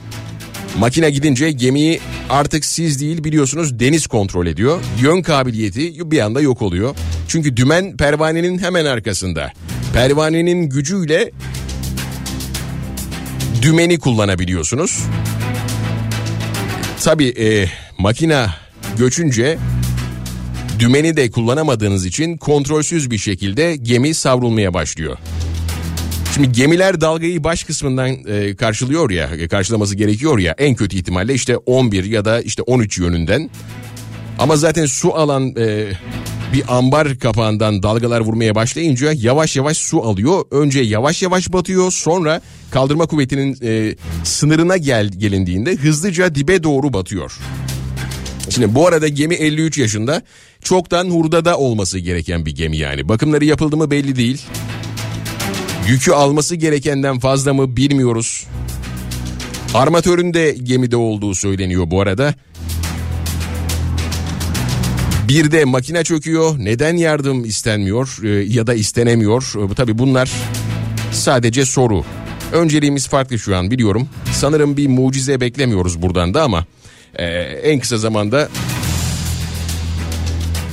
Makine 0.78 1.10
gidince 1.10 1.50
gemiyi 1.50 2.00
artık 2.30 2.64
siz 2.64 3.00
değil 3.00 3.24
biliyorsunuz 3.24 3.78
deniz 3.80 4.06
kontrol 4.06 4.46
ediyor. 4.46 4.80
Yön 5.02 5.22
kabiliyeti 5.22 6.10
bir 6.10 6.20
anda 6.20 6.40
yok 6.40 6.62
oluyor. 6.62 6.96
Çünkü 7.28 7.56
dümen 7.56 7.96
pervanenin 7.96 8.58
hemen 8.58 8.84
arkasında. 8.84 9.52
Pervanenin 9.92 10.68
gücüyle 10.68 11.30
dümeni 13.62 13.98
kullanabiliyorsunuz. 13.98 15.02
Tabii 17.04 17.28
e, 17.28 17.66
makina 17.98 18.54
göçünce 18.98 19.58
dümeni 20.78 21.16
de 21.16 21.30
kullanamadığınız 21.30 22.06
için 22.06 22.36
kontrolsüz 22.36 23.10
bir 23.10 23.18
şekilde 23.18 23.76
gemi 23.76 24.14
savrulmaya 24.14 24.74
başlıyor. 24.74 25.18
Şimdi 26.38 26.52
gemiler 26.52 27.00
dalgayı 27.00 27.44
baş 27.44 27.64
kısmından 27.64 28.08
e, 28.26 28.56
karşılıyor 28.56 29.10
ya, 29.10 29.26
e, 29.26 29.48
karşılaması 29.48 29.96
gerekiyor 29.96 30.38
ya 30.38 30.54
en 30.58 30.74
kötü 30.74 30.96
ihtimalle 30.96 31.34
işte 31.34 31.56
11 31.56 32.04
ya 32.04 32.24
da 32.24 32.40
işte 32.40 32.62
13 32.62 32.98
yönünden. 32.98 33.50
Ama 34.38 34.56
zaten 34.56 34.86
su 34.86 35.14
alan 35.14 35.54
e, 35.58 35.92
bir 36.52 36.76
ambar 36.76 37.18
kapağından 37.18 37.82
dalgalar 37.82 38.20
vurmaya 38.20 38.54
başlayınca 38.54 39.12
yavaş 39.16 39.56
yavaş 39.56 39.76
su 39.76 40.02
alıyor. 40.02 40.44
Önce 40.50 40.80
yavaş 40.80 41.22
yavaş 41.22 41.52
batıyor 41.52 41.92
sonra 41.92 42.40
kaldırma 42.70 43.06
kuvvetinin 43.06 43.58
e, 43.62 43.96
sınırına 44.24 44.76
gel 44.76 45.08
gelindiğinde 45.08 45.76
hızlıca 45.76 46.34
dibe 46.34 46.62
doğru 46.62 46.92
batıyor. 46.92 47.38
Şimdi 48.50 48.74
bu 48.74 48.86
arada 48.86 49.08
gemi 49.08 49.34
53 49.34 49.78
yaşında 49.78 50.22
çoktan 50.62 51.10
hurdada 51.10 51.58
olması 51.58 51.98
gereken 51.98 52.46
bir 52.46 52.54
gemi 52.54 52.76
yani. 52.76 53.08
Bakımları 53.08 53.44
yapıldı 53.44 53.76
mı 53.76 53.90
belli 53.90 54.16
değil. 54.16 54.42
Yükü 55.88 56.12
alması 56.12 56.56
gerekenden 56.56 57.18
fazla 57.18 57.54
mı 57.54 57.76
bilmiyoruz. 57.76 58.46
Armatörün 59.74 60.34
de 60.34 60.56
gemide 60.62 60.96
olduğu 60.96 61.34
söyleniyor 61.34 61.90
bu 61.90 62.00
arada. 62.00 62.34
Bir 65.28 65.50
de 65.50 65.64
makine 65.64 66.04
çöküyor. 66.04 66.54
Neden 66.58 66.96
yardım 66.96 67.44
istenmiyor 67.44 68.18
e, 68.24 68.28
ya 68.28 68.66
da 68.66 68.74
istenemiyor? 68.74 69.70
E, 69.70 69.74
tabii 69.74 69.98
bunlar 69.98 70.30
sadece 71.12 71.64
soru. 71.64 72.04
Önceliğimiz 72.52 73.08
farklı 73.08 73.38
şu 73.38 73.56
an 73.56 73.70
biliyorum. 73.70 74.08
Sanırım 74.32 74.76
bir 74.76 74.88
mucize 74.88 75.40
beklemiyoruz 75.40 76.02
buradan 76.02 76.34
da 76.34 76.42
ama 76.42 76.66
e, 77.14 77.24
en 77.42 77.80
kısa 77.80 77.98
zamanda 77.98 78.48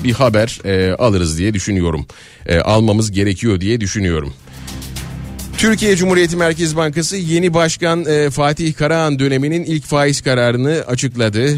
bir 0.03 0.13
haber 0.13 0.60
alırız 1.00 1.38
diye 1.38 1.53
düşünüyorum. 1.53 2.05
Almamız 2.63 3.12
gerekiyor 3.12 3.62
diye 3.62 3.81
düşünüyorum. 3.81 4.34
Türkiye 5.65 5.95
Cumhuriyeti 5.95 6.38
Merkez 6.38 6.75
Bankası 6.75 7.17
yeni 7.17 7.53
başkan 7.53 8.05
e, 8.05 8.29
Fatih 8.29 8.74
Karahan 8.74 9.19
döneminin 9.19 9.63
ilk 9.63 9.86
faiz 9.86 10.22
kararını 10.22 10.84
açıkladı. 10.88 11.57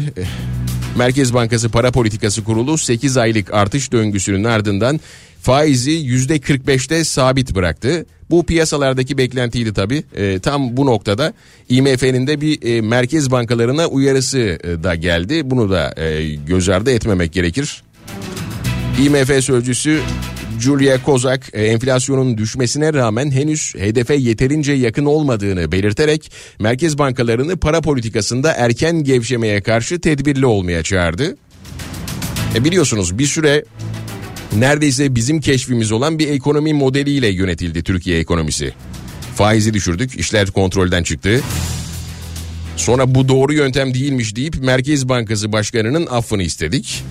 Merkez 0.96 1.34
Bankası 1.34 1.68
Para 1.68 1.90
Politikası 1.90 2.44
Kurulu 2.44 2.78
8 2.78 3.16
aylık 3.16 3.54
artış 3.54 3.92
döngüsünün 3.92 4.44
ardından 4.44 5.00
faizi 5.42 5.90
%45'te 5.90 7.04
sabit 7.04 7.54
bıraktı. 7.54 8.06
Bu 8.30 8.46
piyasalardaki 8.46 9.18
beklentiydi 9.18 9.74
tabii. 9.74 10.04
E, 10.16 10.38
tam 10.38 10.76
bu 10.76 10.86
noktada 10.86 11.32
IMF'nin 11.68 12.26
de 12.26 12.40
bir 12.40 12.62
e, 12.62 12.80
merkez 12.80 13.30
bankalarına 13.30 13.86
uyarısı 13.86 14.38
e, 14.38 14.82
da 14.84 14.94
geldi. 14.94 15.50
Bunu 15.50 15.70
da 15.70 15.94
e, 15.96 16.34
göz 16.34 16.68
ardı 16.68 16.90
etmemek 16.90 17.32
gerekir. 17.32 17.82
IMF 18.98 19.44
sözcüsü 19.44 20.00
Julia 20.60 21.02
Kozak 21.02 21.48
e, 21.52 21.64
enflasyonun 21.64 22.38
düşmesine 22.38 22.94
rağmen 22.94 23.30
henüz 23.30 23.74
hedefe 23.78 24.14
yeterince 24.14 24.72
yakın 24.72 25.04
olmadığını 25.04 25.72
belirterek 25.72 26.32
merkez 26.58 26.98
bankalarını 26.98 27.56
para 27.56 27.80
politikasında 27.80 28.52
erken 28.52 29.04
gevşemeye 29.04 29.60
karşı 29.60 30.00
tedbirli 30.00 30.46
olmaya 30.46 30.82
çağırdı. 30.82 31.36
E 32.54 32.64
biliyorsunuz 32.64 33.18
bir 33.18 33.26
süre 33.26 33.64
neredeyse 34.56 35.14
bizim 35.14 35.40
keşfimiz 35.40 35.92
olan 35.92 36.18
bir 36.18 36.28
ekonomi 36.28 36.72
modeliyle 36.72 37.28
yönetildi 37.28 37.82
Türkiye 37.82 38.18
ekonomisi. 38.18 38.74
Faizi 39.34 39.74
düşürdük, 39.74 40.18
işler 40.18 40.50
kontrolden 40.50 41.02
çıktı. 41.02 41.40
Sonra 42.76 43.14
bu 43.14 43.28
doğru 43.28 43.52
yöntem 43.52 43.94
değilmiş 43.94 44.36
deyip 44.36 44.62
Merkez 44.62 45.08
Bankası 45.08 45.52
Başkanı'nın 45.52 46.06
affını 46.06 46.42
istedik. 46.42 47.02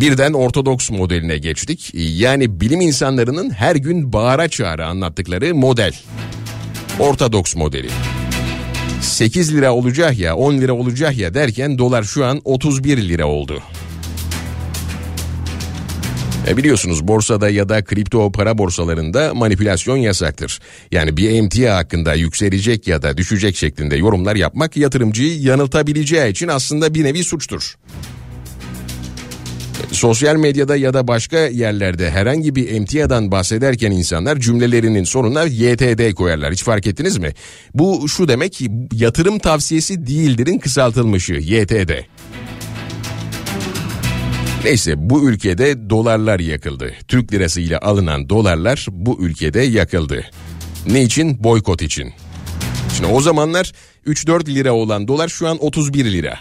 Birden 0.00 0.32
ortodoks 0.32 0.90
modeline 0.90 1.38
geçtik. 1.38 1.90
Yani 1.94 2.60
bilim 2.60 2.80
insanlarının 2.80 3.50
her 3.50 3.76
gün 3.76 4.12
bağıra 4.12 4.48
çağıra 4.48 4.86
anlattıkları 4.86 5.54
model. 5.54 5.92
Ortodoks 6.98 7.56
modeli. 7.56 7.88
8 9.00 9.54
lira 9.54 9.74
olacak 9.74 10.18
ya 10.18 10.36
10 10.36 10.58
lira 10.58 10.72
olacak 10.72 11.16
ya 11.16 11.34
derken 11.34 11.78
dolar 11.78 12.02
şu 12.02 12.24
an 12.24 12.40
31 12.44 13.08
lira 13.08 13.26
oldu. 13.26 13.62
E 16.48 16.56
biliyorsunuz 16.56 17.08
borsada 17.08 17.50
ya 17.50 17.68
da 17.68 17.84
kripto 17.84 18.32
para 18.32 18.58
borsalarında 18.58 19.34
manipülasyon 19.34 19.96
yasaktır. 19.96 20.60
Yani 20.90 21.16
bir 21.16 21.30
emtia 21.30 21.76
hakkında 21.76 22.14
yükselecek 22.14 22.88
ya 22.88 23.02
da 23.02 23.16
düşecek 23.16 23.56
şeklinde 23.56 23.96
yorumlar 23.96 24.36
yapmak 24.36 24.76
yatırımcıyı 24.76 25.40
yanıltabileceği 25.40 26.30
için 26.30 26.48
aslında 26.48 26.94
bir 26.94 27.04
nevi 27.04 27.24
suçtur. 27.24 27.76
Sosyal 29.92 30.36
medyada 30.36 30.76
ya 30.76 30.94
da 30.94 31.08
başka 31.08 31.38
yerlerde 31.38 32.10
herhangi 32.10 32.54
bir 32.54 32.70
emtiadan 32.70 33.30
bahsederken 33.30 33.90
insanlar 33.90 34.40
cümlelerinin 34.40 35.04
sonuna 35.04 35.42
YTD 35.42 36.14
koyarlar. 36.14 36.52
Hiç 36.52 36.62
fark 36.62 36.86
ettiniz 36.86 37.18
mi? 37.18 37.32
Bu 37.74 38.08
şu 38.08 38.28
demek 38.28 38.52
ki 38.52 38.70
yatırım 38.92 39.38
tavsiyesi 39.38 40.06
değildirin 40.06 40.58
kısaltılmışı 40.58 41.32
YTD. 41.32 41.90
Neyse 44.64 44.94
bu 44.96 45.30
ülkede 45.30 45.90
dolarlar 45.90 46.40
yakıldı. 46.40 46.92
Türk 47.08 47.32
lirası 47.32 47.60
ile 47.60 47.78
alınan 47.78 48.28
dolarlar 48.28 48.86
bu 48.90 49.18
ülkede 49.20 49.60
yakıldı. 49.60 50.24
Ne 50.86 51.02
için? 51.02 51.44
Boykot 51.44 51.82
için. 51.82 52.12
Şimdi 52.96 53.08
o 53.12 53.20
zamanlar 53.20 53.72
3-4 54.06 54.54
lira 54.54 54.72
olan 54.72 55.08
dolar 55.08 55.28
şu 55.28 55.48
an 55.48 55.64
31 55.64 56.04
lira. 56.04 56.40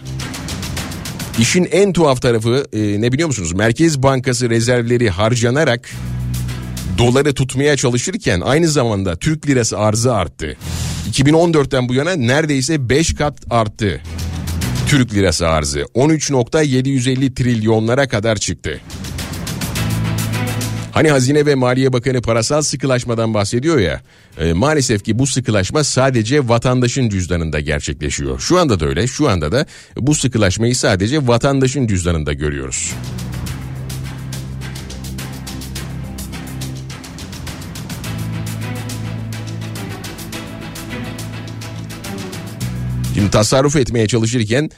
İşin 1.39 1.67
en 1.71 1.93
tuhaf 1.93 2.21
tarafı 2.21 2.65
e, 2.73 3.01
ne 3.01 3.11
biliyor 3.11 3.27
musunuz? 3.27 3.53
Merkez 3.53 4.03
Bankası 4.03 4.49
rezervleri 4.49 5.09
harcanarak 5.09 5.89
doları 6.97 7.33
tutmaya 7.33 7.77
çalışırken 7.77 8.41
aynı 8.41 8.67
zamanda 8.67 9.15
Türk 9.15 9.47
lirası 9.47 9.77
arzı 9.77 10.15
arttı. 10.15 10.57
2014'ten 11.11 11.89
bu 11.89 11.93
yana 11.93 12.15
neredeyse 12.15 12.89
5 12.89 13.15
kat 13.15 13.37
arttı. 13.49 14.01
Türk 14.87 15.13
lirası 15.13 15.47
arzı 15.47 15.79
13.750 15.79 17.33
trilyonlara 17.33 18.07
kadar 18.07 18.35
çıktı. 18.35 18.81
Hani 20.91 21.11
Hazine 21.11 21.45
ve 21.45 21.55
Maliye 21.55 21.93
Bakanı 21.93 22.21
parasal 22.21 22.61
sıkılaşmadan 22.61 23.33
bahsediyor 23.33 23.79
ya. 23.79 24.01
E, 24.39 24.53
maalesef 24.53 25.03
ki 25.03 25.19
bu 25.19 25.27
sıkılaşma 25.27 25.83
sadece 25.83 26.47
vatandaşın 26.49 27.09
cüzdanında 27.09 27.59
gerçekleşiyor. 27.59 28.39
Şu 28.39 28.59
anda 28.59 28.79
da 28.79 28.85
öyle. 28.85 29.07
Şu 29.07 29.29
anda 29.29 29.51
da 29.51 29.65
bu 29.97 30.15
sıkılaşmayı 30.15 30.75
sadece 30.75 31.27
vatandaşın 31.27 31.87
cüzdanında 31.87 32.33
görüyoruz. 32.33 32.93
Şimdi 43.13 43.31
tasarruf 43.31 43.75
etmeye 43.75 44.07
çalışırken 44.07 44.69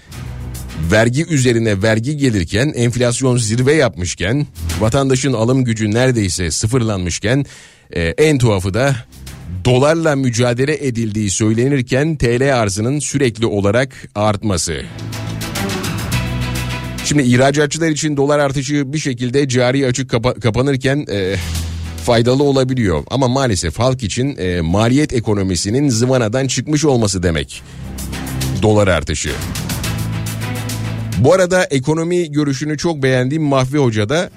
vergi 0.91 1.25
üzerine 1.25 1.81
vergi 1.81 2.17
gelirken 2.17 2.73
enflasyon 2.75 3.37
zirve 3.37 3.73
yapmışken 3.73 4.47
vatandaşın 4.79 5.33
alım 5.33 5.63
gücü 5.63 5.91
neredeyse 5.91 6.51
sıfırlanmışken 6.51 7.45
e, 7.91 8.01
en 8.01 8.37
tuhafı 8.37 8.73
da 8.73 8.95
dolarla 9.65 10.15
mücadele 10.15 10.87
edildiği 10.87 11.29
söylenirken 11.29 12.15
TL 12.15 12.55
arzının 12.61 12.99
sürekli 12.99 13.45
olarak 13.45 13.89
artması. 14.15 14.81
Şimdi 17.05 17.23
ihracatçılar 17.23 17.89
için 17.89 18.17
dolar 18.17 18.39
artışı 18.39 18.93
bir 18.93 18.97
şekilde 18.97 19.49
cari 19.49 19.87
açık 19.87 20.09
kapa- 20.11 20.39
kapanırken 20.39 21.05
e, 21.11 21.35
faydalı 22.05 22.43
olabiliyor. 22.43 23.03
Ama 23.11 23.27
maalesef 23.27 23.79
halk 23.79 24.03
için 24.03 24.37
e, 24.37 24.61
maliyet 24.61 25.13
ekonomisinin 25.13 25.89
zıvanadan 25.89 26.47
çıkmış 26.47 26.85
olması 26.85 27.23
demek. 27.23 27.61
Dolar 28.61 28.87
artışı. 28.87 29.29
Bu 31.17 31.33
arada 31.33 31.63
ekonomi 31.63 32.31
görüşünü 32.31 32.77
çok 32.77 33.03
beğendiğim 33.03 33.43
Mahvi 33.43 33.77
Hoca 33.77 34.09
da 34.09 34.29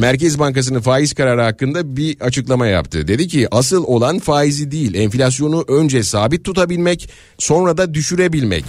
Merkez 0.00 0.38
Bankası'nın 0.38 0.80
faiz 0.80 1.14
kararı 1.14 1.42
hakkında 1.42 1.96
bir 1.96 2.20
açıklama 2.20 2.66
yaptı. 2.66 3.08
Dedi 3.08 3.28
ki 3.28 3.48
asıl 3.50 3.84
olan 3.84 4.18
faizi 4.18 4.70
değil 4.70 4.94
enflasyonu 4.94 5.64
önce 5.68 6.02
sabit 6.02 6.44
tutabilmek 6.44 7.10
sonra 7.38 7.76
da 7.76 7.94
düşürebilmek. 7.94 8.64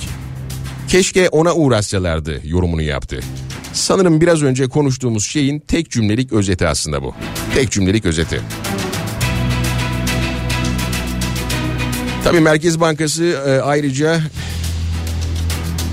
Keşke 0.88 1.30
ona 1.30 1.54
uğraşsalardı 1.54 2.42
yorumunu 2.44 2.82
yaptı. 2.82 3.20
Sanırım 3.74 4.22
biraz 4.22 4.44
önce 4.44 4.68
konuştuğumuz 4.68 5.26
şeyin 5.26 5.60
tek 5.60 5.92
cümlelik 5.92 6.34
özeti 6.34 6.68
aslında 6.68 7.04
bu. 7.04 7.14
Tek 7.56 7.72
cümlelik 7.72 8.06
özeti. 8.06 8.42
Tabii 12.24 12.40
Merkez 12.40 12.80
Bankası 12.80 13.24
e, 13.24 13.62
ayrıca 13.62 14.22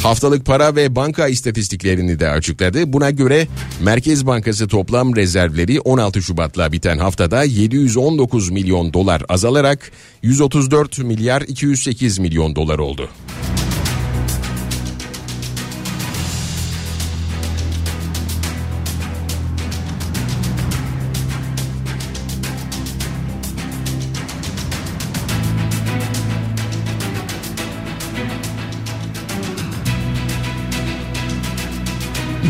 Haftalık 0.03 0.47
para 0.47 0.77
ve 0.77 0.97
banka 0.97 1.29
istatistiklerini 1.29 2.21
de 2.21 2.29
açıkladı. 2.29 2.93
Buna 2.93 3.11
göre 3.11 3.47
Merkez 3.83 4.27
Bankası 4.27 4.69
toplam 4.69 5.17
rezervleri 5.17 5.81
16 5.81 6.23
Şubat'la 6.23 6.73
biten 6.73 6.99
haftada 6.99 7.45
719 7.45 8.51
milyon 8.51 8.93
dolar 8.93 9.23
azalarak 9.29 9.93
134 10.23 10.99
milyar 10.99 11.43
208 11.43 12.19
milyon 12.19 12.57
dolar 12.57 12.79
oldu. 12.79 13.09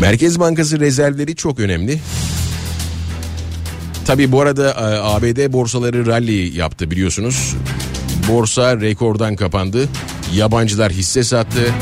Merkez 0.01 0.39
Bankası 0.39 0.79
rezervleri 0.79 1.35
çok 1.35 1.59
önemli. 1.59 1.99
Tabi 4.05 4.31
bu 4.31 4.41
arada 4.41 4.69
e, 4.69 4.99
ABD 5.01 5.53
borsaları 5.53 6.05
rally 6.05 6.57
yaptı 6.57 6.91
biliyorsunuz. 6.91 7.55
Borsa 8.29 8.81
rekordan 8.81 9.35
kapandı. 9.35 9.89
Yabancılar 10.33 10.91
hisse 10.91 11.23
sattı. 11.23 11.73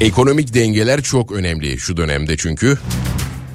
Ekonomik 0.00 0.54
dengeler 0.54 1.02
çok 1.02 1.32
önemli 1.32 1.78
şu 1.78 1.96
dönemde 1.96 2.36
çünkü. 2.36 2.78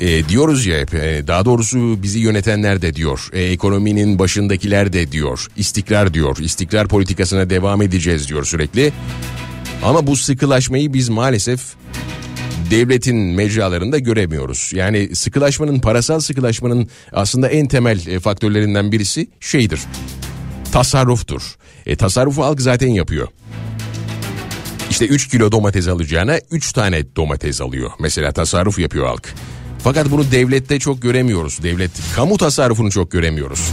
E, 0.04 0.30
diyoruz 0.30 0.66
ya 0.66 0.80
hep 0.80 0.94
e, 0.94 1.28
daha 1.28 1.46
doğrusu 1.46 2.04
bizi 2.04 2.20
yönetenler 2.20 2.82
de 2.82 2.96
diyor. 2.96 3.30
E, 3.34 3.44
ekonominin 3.44 4.20
başındakiler 4.20 4.94
de 4.94 5.12
diyor. 5.12 5.48
İstikrar 5.58 6.14
diyor. 6.14 6.38
İstikrar 6.38 6.88
politikasına 6.88 7.50
devam 7.50 7.82
edeceğiz 7.82 8.30
diyor 8.30 8.46
sürekli. 8.46 8.94
Ama 9.84 10.08
bu 10.08 10.16
sıkılaşmayı 10.16 10.94
biz 10.94 11.10
maalesef 11.10 11.62
devletin 12.72 13.16
mecralarında 13.18 14.00
göremiyoruz. 14.00 14.72
Yani 14.74 15.16
sıkılaşmanın, 15.16 15.80
parasal 15.80 16.20
sıkılaşmanın 16.20 16.90
aslında 17.12 17.48
en 17.48 17.68
temel 17.68 18.08
e, 18.08 18.20
faktörlerinden 18.20 18.92
birisi 18.92 19.28
şeydir. 19.40 19.80
Tasarruftur. 20.72 21.56
E, 21.86 21.96
tasarrufu 21.96 22.44
halk 22.44 22.62
zaten 22.62 22.90
yapıyor. 22.90 23.28
İşte 24.90 25.06
3 25.06 25.28
kilo 25.28 25.52
domates 25.52 25.88
alacağına 25.88 26.40
3 26.52 26.74
tane 26.74 27.16
domates 27.16 27.62
alıyor. 27.62 27.92
Mesela 28.00 28.32
tasarruf 28.32 28.80
yapıyor 28.80 29.08
halk. 29.08 29.34
Fakat 29.84 30.12
bunu 30.12 30.32
devlette 30.32 30.80
çok 30.80 31.02
göremiyoruz. 31.02 31.64
Devlet 31.64 31.92
kamu 32.16 32.38
tasarrufunu 32.38 32.92
çok 32.92 33.12
göremiyoruz. 33.12 33.72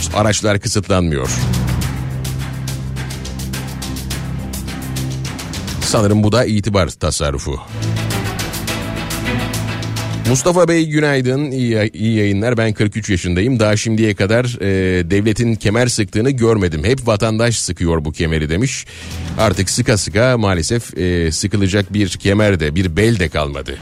İşte 0.00 0.16
araçlar 0.16 0.60
kısıtlanmıyor. 0.60 1.30
Sanırım 5.80 6.22
bu 6.22 6.32
da 6.32 6.44
itibar 6.44 6.88
tasarrufu. 6.88 7.60
Mustafa 10.28 10.68
Bey 10.68 10.86
günaydın, 10.86 11.50
iyi, 11.50 11.90
iyi 11.92 12.16
yayınlar. 12.16 12.56
Ben 12.56 12.72
43 12.72 13.10
yaşındayım. 13.10 13.60
Daha 13.60 13.76
şimdiye 13.76 14.14
kadar 14.14 14.44
e, 14.60 15.10
devletin 15.10 15.54
kemer 15.54 15.86
sıktığını 15.86 16.30
görmedim. 16.30 16.84
Hep 16.84 17.06
vatandaş 17.06 17.60
sıkıyor 17.60 18.04
bu 18.04 18.12
kemeri 18.12 18.50
demiş. 18.50 18.86
Artık 19.38 19.70
sıka 19.70 19.96
sıka 19.96 20.38
maalesef 20.38 20.98
e, 20.98 21.32
sıkılacak 21.32 21.92
bir 21.92 22.08
kemer 22.08 22.60
de 22.60 22.74
bir 22.74 22.96
bel 22.96 23.18
de 23.18 23.28
kalmadı. 23.28 23.78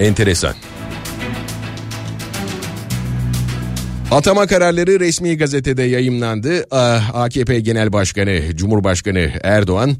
Enteresan. 0.00 0.54
Atama 4.10 4.46
kararları 4.46 5.00
resmi 5.00 5.36
gazetede 5.36 5.82
yayımlandı. 5.82 6.64
AKP 7.14 7.60
Genel 7.60 7.92
Başkanı 7.92 8.56
Cumhurbaşkanı 8.56 9.30
Erdoğan 9.42 9.96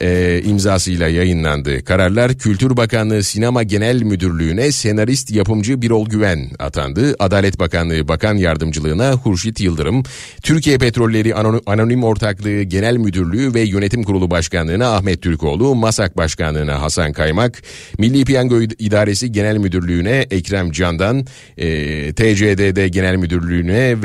e, 0.00 0.42
imzasıyla 0.44 1.08
yayınlandı. 1.08 1.84
Kararlar 1.84 2.34
Kültür 2.34 2.76
Bakanlığı 2.76 3.22
Sinema 3.22 3.62
Genel 3.62 4.02
Müdürlüğü'ne 4.02 4.72
senarist 4.72 5.30
yapımcı 5.30 5.82
Birol 5.82 6.06
Güven 6.06 6.50
atandı. 6.58 7.16
Adalet 7.18 7.58
Bakanlığı 7.58 8.08
Bakan 8.08 8.36
Yardımcılığına 8.36 9.12
Hurşit 9.12 9.60
Yıldırım, 9.60 10.02
Türkiye 10.42 10.78
Petrolleri 10.78 11.34
Anonim 11.66 12.04
Ortaklığı 12.04 12.62
Genel 12.62 12.96
Müdürlüğü 12.96 13.54
ve 13.54 13.60
Yönetim 13.60 14.02
Kurulu 14.02 14.30
Başkanlığına 14.30 14.94
Ahmet 14.96 15.22
Türkoğlu, 15.22 15.74
MASAK 15.74 16.16
Başkanlığına 16.16 16.82
Hasan 16.82 17.12
Kaymak, 17.12 17.62
Milli 17.98 18.24
Piyango 18.24 18.60
İdaresi 18.60 19.32
Genel 19.32 19.56
Müdürlüğü'ne 19.56 20.26
Ekrem 20.30 20.70
Candan, 20.70 21.26
e, 21.58 21.66
TCDD 22.12 22.86
Genel 22.86 23.16
Müdürlüğü'ne 23.16 23.96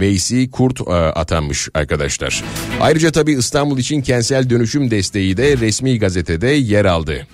Veysi 0.00 0.50
Kurt 0.50 0.80
e, 0.80 0.92
atanmış 0.92 1.68
arkadaşlar. 1.74 2.44
Ayrıca 2.80 3.10
tabii 3.10 3.32
İstanbul 3.32 3.78
için 3.78 4.02
kentsel 4.02 4.50
dönüşüm 4.50 4.90
desteği 4.90 5.31
de 5.36 5.56
resmi 5.56 5.98
gazetede 5.98 6.48
yer 6.48 6.84
aldı. 6.84 7.26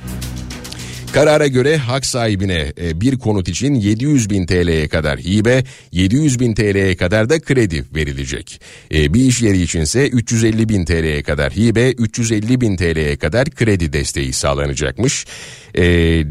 Karara 1.13 1.47
göre 1.47 1.77
hak 1.77 2.07
sahibine 2.07 2.73
e, 2.81 3.01
bir 3.01 3.19
konut 3.19 3.49
için 3.49 3.75
700 3.75 4.31
bin 4.31 4.47
TL'ye 4.47 4.89
kadar 4.89 5.19
hibe, 5.19 5.65
700 5.93 6.41
bin 6.41 6.55
TL'ye 6.55 6.97
kadar 6.97 7.29
da 7.29 7.41
kredi 7.41 7.85
verilecek. 7.95 8.61
E, 8.95 9.15
bir 9.15 9.21
iş 9.21 9.43
yeri 9.43 9.63
içinse 9.63 10.09
350 10.09 10.69
bin 10.69 10.85
TL'ye 10.85 11.23
kadar 11.23 11.53
hibe, 11.53 11.91
350 11.91 12.61
bin 12.61 12.77
TL'ye 12.77 13.17
kadar 13.17 13.51
kredi 13.51 13.93
desteği 13.93 14.33
sağlanacakmış. 14.33 15.27
E, 15.75 15.85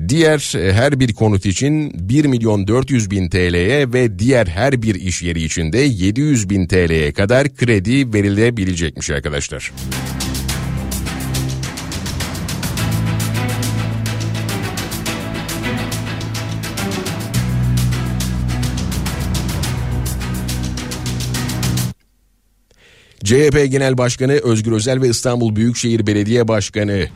diğer 0.09 0.53
her 0.71 0.99
bir 0.99 1.13
konut 1.13 1.45
için 1.45 1.91
1 2.09 2.25
milyon 2.25 2.67
400 2.67 3.11
bin 3.11 3.29
TL'ye 3.29 3.93
ve 3.93 4.19
diğer 4.19 4.47
her 4.47 4.81
bir 4.81 4.95
iş 4.95 5.21
yeri 5.21 5.43
için 5.43 5.73
de 5.73 5.79
700 5.79 6.49
bin 6.49 6.67
TL'ye 6.67 7.11
kadar 7.11 7.55
kredi 7.55 8.13
verilebilecekmiş 8.13 9.09
arkadaşlar. 9.09 9.71
CHP 23.27 23.71
Genel 23.71 23.97
Başkanı 23.97 24.31
Özgür 24.31 24.71
Özel 24.71 25.01
ve 25.01 25.09
İstanbul 25.09 25.55
Büyükşehir 25.55 26.07
Belediye 26.07 26.47
Başkanı 26.47 27.07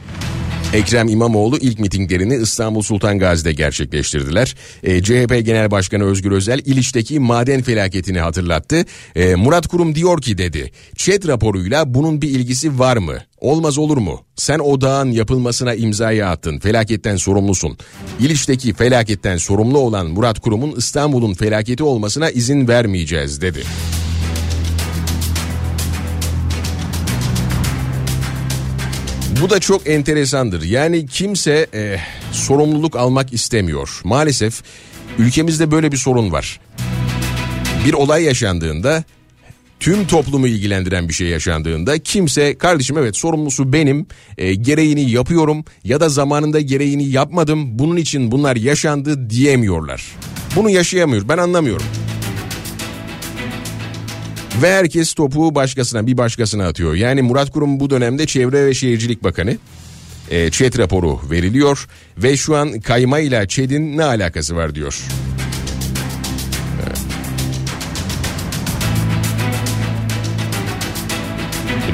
Ekrem 0.74 1.08
İmamoğlu 1.08 1.58
ilk 1.58 1.80
mitinglerini 1.80 2.36
İstanbul 2.36 2.82
Sultan 2.82 3.20
Gazi'de 3.20 3.54
gerçekleştirdiler. 3.54 4.56
E, 4.84 5.04
CHP 5.04 5.46
Genel 5.46 5.72
Başkanı 5.72 6.04
Özgür 6.04 6.32
Özel 6.32 6.60
İliç'teki 6.66 7.20
maden 7.20 7.62
felaketini 7.62 8.20
hatırlattı. 8.20 8.86
E, 9.16 9.36
Murat 9.36 9.68
Kurum 9.68 9.96
diyor 9.96 10.22
ki 10.22 10.38
dedi, 10.38 10.72
ÇED 10.96 11.28
raporuyla 11.28 11.94
bunun 11.94 12.22
bir 12.22 12.30
ilgisi 12.30 12.80
var 12.80 12.98
mı? 12.98 13.18
Olmaz 13.40 13.78
olur 13.78 13.98
mu? 13.98 14.22
Sen 14.36 14.60
o 14.60 14.82
dağın 14.82 15.12
yapılmasına 15.12 15.74
imzayı 15.74 16.28
attın. 16.28 16.60
Felaketten 16.60 17.16
sorumlusun. 17.16 17.78
İliç'teki 18.20 18.74
felaketten 18.74 19.38
sorumlu 19.38 19.78
olan 19.78 20.08
Murat 20.08 20.40
Kurum'un 20.40 20.76
İstanbul'un 20.78 21.34
felaketi 21.34 21.84
olmasına 21.84 22.30
izin 22.30 22.68
vermeyeceğiz 22.68 23.42
dedi. 23.42 23.64
Bu 29.42 29.50
da 29.50 29.60
çok 29.60 29.90
enteresandır. 29.90 30.64
Yani 30.64 31.06
kimse 31.08 31.68
e, 31.74 31.98
sorumluluk 32.32 32.96
almak 32.96 33.34
istemiyor. 33.34 34.02
Maalesef 34.04 34.64
ülkemizde 35.18 35.72
böyle 35.72 35.92
bir 35.92 35.98
sorun 35.98 36.32
var. 36.32 36.60
Bir 37.86 37.94
olay 37.94 38.24
yaşandığında 38.24 39.04
tüm 39.80 40.08
toplumu 40.08 40.48
ilgilendiren 40.48 41.10
bir 41.10 41.14
şey 41.14 41.28
yaşandığında 41.28 42.00
kimse 42.00 42.58
kardeşim 42.58 42.98
evet 42.98 43.18
sorumlusu 43.18 43.74
benim 43.74 44.06
e, 44.38 44.54
gereğini 44.54 45.12
yapıyorum 45.12 45.66
ya 45.84 46.00
da 46.00 46.10
zamanında 46.10 46.60
gereğini 46.60 47.04
yapmadım 47.04 47.80
bunun 47.80 47.98
için 47.98 48.32
bunlar 48.32 48.56
yaşandı 48.56 49.30
diyemiyorlar. 49.30 50.16
Bunu 50.56 50.70
yaşayamıyor 50.70 51.30
ben 51.30 51.38
anlamıyorum. 51.38 51.86
Ve 54.56 54.74
herkes 54.74 55.14
topu 55.14 55.56
başkasına 55.56 56.08
bir 56.08 56.18
başkasına 56.18 56.68
atıyor. 56.68 56.96
Yani 56.96 57.22
Murat 57.22 57.52
Kurum 57.52 57.80
bu 57.80 57.90
dönemde 57.90 58.26
Çevre 58.26 58.66
ve 58.66 58.74
Şehircilik 58.74 59.24
Bakanı. 59.24 59.58
E, 60.32 60.52
ÇED 60.52 60.78
raporu 60.78 61.20
veriliyor 61.32 61.88
ve 62.18 62.38
şu 62.38 62.56
an 62.56 62.80
kayma 62.80 63.20
ile 63.20 63.48
ÇED'in 63.48 63.98
ne 63.98 64.04
alakası 64.04 64.56
var 64.56 64.76
diyor. 64.76 65.02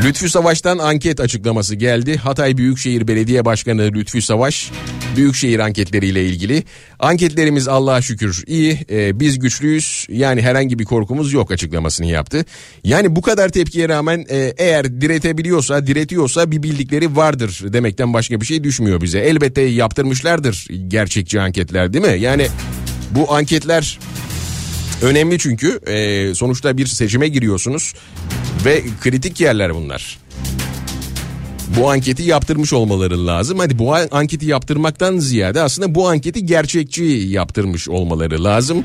Lütfü 0.03 0.29
Savaş'tan 0.29 0.77
anket 0.77 1.19
açıklaması 1.19 1.75
geldi. 1.75 2.17
Hatay 2.17 2.57
Büyükşehir 2.57 3.07
Belediye 3.07 3.45
Başkanı 3.45 3.81
Lütfü 3.81 4.21
Savaş 4.21 4.71
büyükşehir 5.17 5.59
anketleriyle 5.59 6.25
ilgili. 6.25 6.63
Anketlerimiz 6.99 7.67
Allah'a 7.67 8.01
şükür 8.01 8.43
iyi. 8.47 8.79
E, 8.91 9.19
biz 9.19 9.39
güçlüyüz. 9.39 10.05
Yani 10.09 10.41
herhangi 10.41 10.79
bir 10.79 10.85
korkumuz 10.85 11.33
yok 11.33 11.51
açıklamasını 11.51 12.07
yaptı. 12.07 12.45
Yani 12.83 13.15
bu 13.15 13.21
kadar 13.21 13.49
tepkiye 13.49 13.89
rağmen 13.89 14.25
e, 14.29 14.53
eğer 14.57 15.01
diretebiliyorsa, 15.01 15.87
diretiyorsa 15.87 16.51
bir 16.51 16.63
bildikleri 16.63 17.15
vardır 17.15 17.63
demekten 17.73 18.13
başka 18.13 18.41
bir 18.41 18.45
şey 18.45 18.63
düşmüyor 18.63 19.01
bize. 19.01 19.19
Elbette 19.19 19.61
yaptırmışlardır 19.61 20.67
gerçekçi 20.87 21.41
anketler 21.41 21.93
değil 21.93 22.05
mi? 22.05 22.19
Yani 22.19 22.47
bu 23.11 23.33
anketler 23.33 23.99
önemli 25.01 25.39
çünkü 25.39 25.79
e, 25.87 26.35
sonuçta 26.35 26.77
bir 26.77 26.85
seçime 26.85 27.27
giriyorsunuz 27.27 27.93
ve 28.65 28.83
kritik 29.01 29.41
yerler 29.41 29.75
bunlar. 29.75 30.19
Bu 31.67 31.91
anketi 31.91 32.23
yaptırmış 32.23 32.73
olmaları 32.73 33.27
lazım. 33.27 33.59
Hadi 33.59 33.79
bu 33.79 33.95
anketi 34.11 34.45
yaptırmaktan 34.45 35.17
ziyade 35.17 35.61
aslında 35.61 35.95
bu 35.95 36.09
anketi 36.09 36.45
gerçekçi 36.45 37.03
yaptırmış 37.03 37.89
olmaları 37.89 38.43
lazım. 38.43 38.83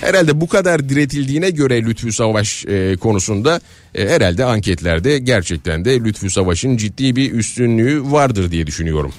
Herhalde 0.00 0.40
bu 0.40 0.48
kadar 0.48 0.88
diretildiğine 0.88 1.50
göre 1.50 1.82
Lütfü 1.82 2.12
Savaş 2.12 2.64
e, 2.64 2.96
konusunda 2.96 3.60
e, 3.94 4.08
herhalde 4.08 4.44
anketlerde 4.44 5.18
gerçekten 5.18 5.84
de 5.84 6.00
Lütfü 6.00 6.30
Savaş'ın 6.30 6.76
ciddi 6.76 7.16
bir 7.16 7.32
üstünlüğü 7.32 8.02
vardır 8.12 8.50
diye 8.50 8.66
düşünüyorum. 8.66 9.12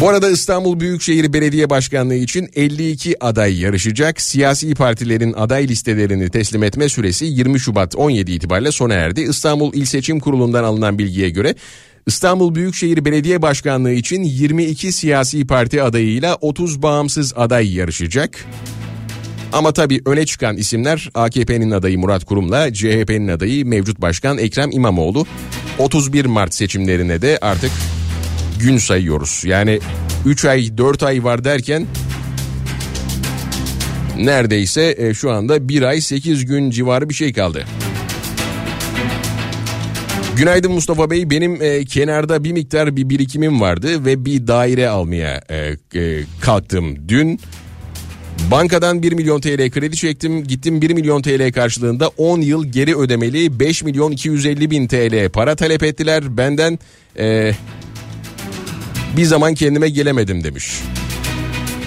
Bu 0.00 0.08
arada 0.08 0.30
İstanbul 0.30 0.80
Büyükşehir 0.80 1.32
Belediye 1.32 1.70
Başkanlığı 1.70 2.14
için 2.14 2.48
52 2.54 3.24
aday 3.24 3.60
yarışacak. 3.60 4.20
Siyasi 4.20 4.74
partilerin 4.74 5.32
aday 5.32 5.68
listelerini 5.68 6.30
teslim 6.30 6.62
etme 6.62 6.88
süresi 6.88 7.24
20 7.24 7.60
Şubat 7.60 7.96
17 7.96 8.32
itibariyle 8.32 8.72
sona 8.72 8.94
erdi. 8.94 9.20
İstanbul 9.20 9.74
İl 9.74 9.84
Seçim 9.84 10.20
Kurulu'ndan 10.20 10.64
alınan 10.64 10.98
bilgiye 10.98 11.30
göre 11.30 11.54
İstanbul 12.06 12.54
Büyükşehir 12.54 13.04
Belediye 13.04 13.42
Başkanlığı 13.42 13.92
için 13.92 14.22
22 14.22 14.92
siyasi 14.92 15.46
parti 15.46 15.82
adayıyla 15.82 16.34
30 16.40 16.82
bağımsız 16.82 17.32
aday 17.36 17.74
yarışacak. 17.74 18.44
Ama 19.52 19.72
tabii 19.72 20.00
öne 20.06 20.26
çıkan 20.26 20.56
isimler 20.56 21.10
AKP'nin 21.14 21.70
adayı 21.70 21.98
Murat 21.98 22.24
Kurum'la 22.24 22.72
CHP'nin 22.72 23.28
adayı 23.28 23.66
mevcut 23.66 24.00
başkan 24.00 24.38
Ekrem 24.38 24.70
İmamoğlu. 24.70 25.26
31 25.78 26.24
Mart 26.24 26.54
seçimlerine 26.54 27.22
de 27.22 27.38
artık 27.42 27.70
gün 28.58 28.78
sayıyoruz. 28.78 29.42
Yani 29.44 29.80
3 30.26 30.44
ay 30.44 30.78
4 30.78 31.02
ay 31.02 31.24
var 31.24 31.44
derken 31.44 31.86
neredeyse 34.18 34.94
e, 34.98 35.14
şu 35.14 35.30
anda 35.30 35.68
1 35.68 35.82
ay 35.82 36.00
8 36.00 36.46
gün 36.46 36.70
civarı 36.70 37.08
bir 37.08 37.14
şey 37.14 37.32
kaldı. 37.32 37.64
Günaydın 40.36 40.72
Mustafa 40.72 41.10
Bey. 41.10 41.30
Benim 41.30 41.62
e, 41.62 41.84
kenarda 41.84 42.44
bir 42.44 42.52
miktar 42.52 42.96
bir 42.96 43.08
birikimim 43.08 43.60
vardı 43.60 44.04
ve 44.04 44.24
bir 44.24 44.46
daire 44.46 44.88
almaya 44.88 45.42
e, 45.50 45.76
e, 46.00 46.22
kalktım 46.40 47.08
dün. 47.08 47.40
Bankadan 48.50 49.02
1 49.02 49.12
milyon 49.12 49.40
TL 49.40 49.70
kredi 49.70 49.96
çektim. 49.96 50.44
Gittim 50.44 50.82
1 50.82 50.90
milyon 50.90 51.22
TL 51.22 51.52
karşılığında 51.52 52.08
10 52.08 52.40
yıl 52.40 52.66
geri 52.66 52.96
ödemeli 52.96 53.60
5 53.60 53.82
milyon 53.82 54.12
250 54.12 54.70
bin 54.70 54.88
TL 54.88 55.28
para 55.28 55.56
talep 55.56 55.82
ettiler. 55.82 56.36
Benden 56.36 56.78
e, 57.18 57.52
bir 59.16 59.24
zaman 59.24 59.54
kendime 59.54 59.88
gelemedim 59.88 60.44
demiş. 60.44 60.82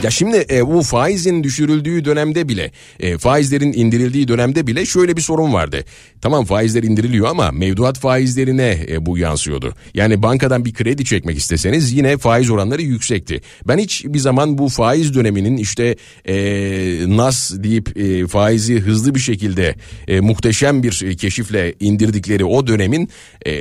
Ya 0.03 0.11
şimdi 0.11 0.45
e, 0.51 0.67
bu 0.67 0.81
faizin 0.83 1.43
düşürüldüğü 1.43 2.05
dönemde 2.05 2.49
bile 2.49 2.71
e, 2.99 3.17
faizlerin 3.17 3.73
indirildiği 3.73 4.27
dönemde 4.27 4.67
bile 4.67 4.85
şöyle 4.85 5.17
bir 5.17 5.21
sorun 5.21 5.53
vardı. 5.53 5.85
Tamam 6.21 6.45
faizler 6.45 6.83
indiriliyor 6.83 7.27
ama 7.27 7.51
mevduat 7.51 7.99
faizlerine 7.99 8.85
e, 8.89 9.05
bu 9.05 9.17
yansıyordu. 9.17 9.73
Yani 9.93 10.23
bankadan 10.23 10.65
bir 10.65 10.73
kredi 10.73 11.05
çekmek 11.05 11.37
isteseniz 11.37 11.93
yine 11.93 12.17
faiz 12.17 12.49
oranları 12.49 12.81
yüksekti. 12.81 13.41
Ben 13.67 13.77
hiç 13.77 14.05
bir 14.05 14.19
zaman 14.19 14.57
bu 14.57 14.69
faiz 14.69 15.13
döneminin 15.13 15.57
işte 15.57 15.95
e, 16.25 16.35
nas 17.07 17.51
deyip 17.55 17.97
e, 17.97 18.27
faizi 18.27 18.79
hızlı 18.79 19.15
bir 19.15 19.19
şekilde 19.19 19.75
e, 20.07 20.19
muhteşem 20.19 20.83
bir 20.83 21.17
keşifle 21.17 21.75
indirdikleri 21.79 22.45
o 22.45 22.67
dönemin 22.67 23.09
e, 23.45 23.51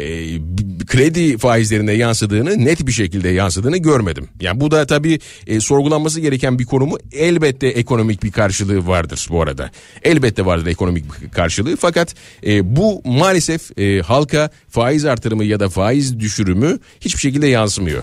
kredi 0.86 1.38
faizlerine 1.38 1.92
yansıdığını 1.92 2.64
net 2.64 2.86
bir 2.86 2.92
şekilde 2.92 3.28
yansıdığını 3.28 3.76
görmedim. 3.76 4.28
Yani 4.40 4.60
bu 4.60 4.70
da 4.70 4.86
tabii 4.86 5.18
e, 5.46 5.60
sorgulanması 5.60 6.20
gereken 6.28 6.58
bir 6.58 6.64
konumu 6.64 6.98
elbette 7.12 7.66
ekonomik 7.66 8.22
bir 8.22 8.32
karşılığı 8.32 8.86
vardır 8.86 9.26
bu 9.30 9.42
arada. 9.42 9.70
Elbette 10.02 10.46
vardır 10.46 10.66
ekonomik 10.66 11.04
bir 11.22 11.28
karşılığı 11.28 11.76
fakat 11.76 12.14
e, 12.46 12.76
bu 12.76 13.02
maalesef 13.04 13.78
e, 13.78 14.00
halka 14.00 14.50
faiz 14.68 15.04
artırımı 15.04 15.44
ya 15.44 15.60
da 15.60 15.68
faiz 15.68 16.20
düşürümü 16.20 16.78
hiçbir 17.00 17.20
şekilde 17.20 17.46
yansımıyor. 17.46 18.02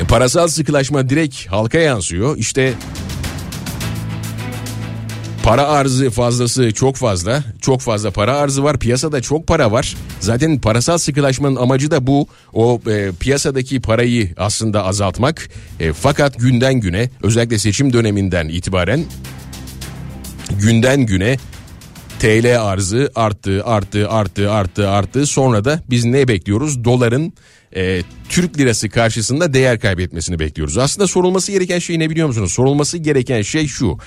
E, 0.00 0.04
parasal 0.04 0.48
sıkılaşma 0.48 1.08
direkt 1.08 1.46
halka 1.46 1.78
yansıyor. 1.78 2.36
İşte 2.36 2.74
Para 5.50 5.68
arzı 5.68 6.10
fazlası 6.10 6.72
çok 6.72 6.96
fazla. 6.96 7.44
Çok 7.60 7.80
fazla 7.80 8.10
para 8.10 8.36
arzı 8.36 8.64
var. 8.64 8.78
Piyasada 8.78 9.20
çok 9.20 9.46
para 9.46 9.72
var. 9.72 9.96
Zaten 10.20 10.60
parasal 10.60 10.98
sıkılaşmanın 10.98 11.56
amacı 11.56 11.90
da 11.90 12.06
bu. 12.06 12.26
O 12.52 12.80
e, 12.90 13.12
piyasadaki 13.20 13.80
parayı 13.80 14.34
aslında 14.36 14.84
azaltmak. 14.84 15.48
E, 15.80 15.92
fakat 15.92 16.38
günden 16.38 16.74
güne 16.74 17.10
özellikle 17.22 17.58
seçim 17.58 17.92
döneminden 17.92 18.48
itibaren 18.48 19.04
günden 20.60 21.06
güne 21.06 21.38
TL 22.18 22.60
arzı 22.60 23.10
arttı, 23.14 23.64
arttı, 23.64 24.08
arttı, 24.08 24.52
arttı, 24.52 24.88
arttı. 24.88 25.26
Sonra 25.26 25.64
da 25.64 25.82
biz 25.90 26.04
ne 26.04 26.28
bekliyoruz? 26.28 26.84
Doların 26.84 27.32
e, 27.76 28.02
Türk 28.28 28.58
lirası 28.58 28.88
karşısında 28.88 29.52
değer 29.52 29.80
kaybetmesini 29.80 30.38
bekliyoruz. 30.38 30.78
Aslında 30.78 31.06
sorulması 31.06 31.52
gereken 31.52 31.78
şey 31.78 31.98
ne 31.98 32.10
biliyor 32.10 32.28
musunuz? 32.28 32.52
Sorulması 32.52 32.98
gereken 32.98 33.42
şey 33.42 33.66
şu. 33.66 33.98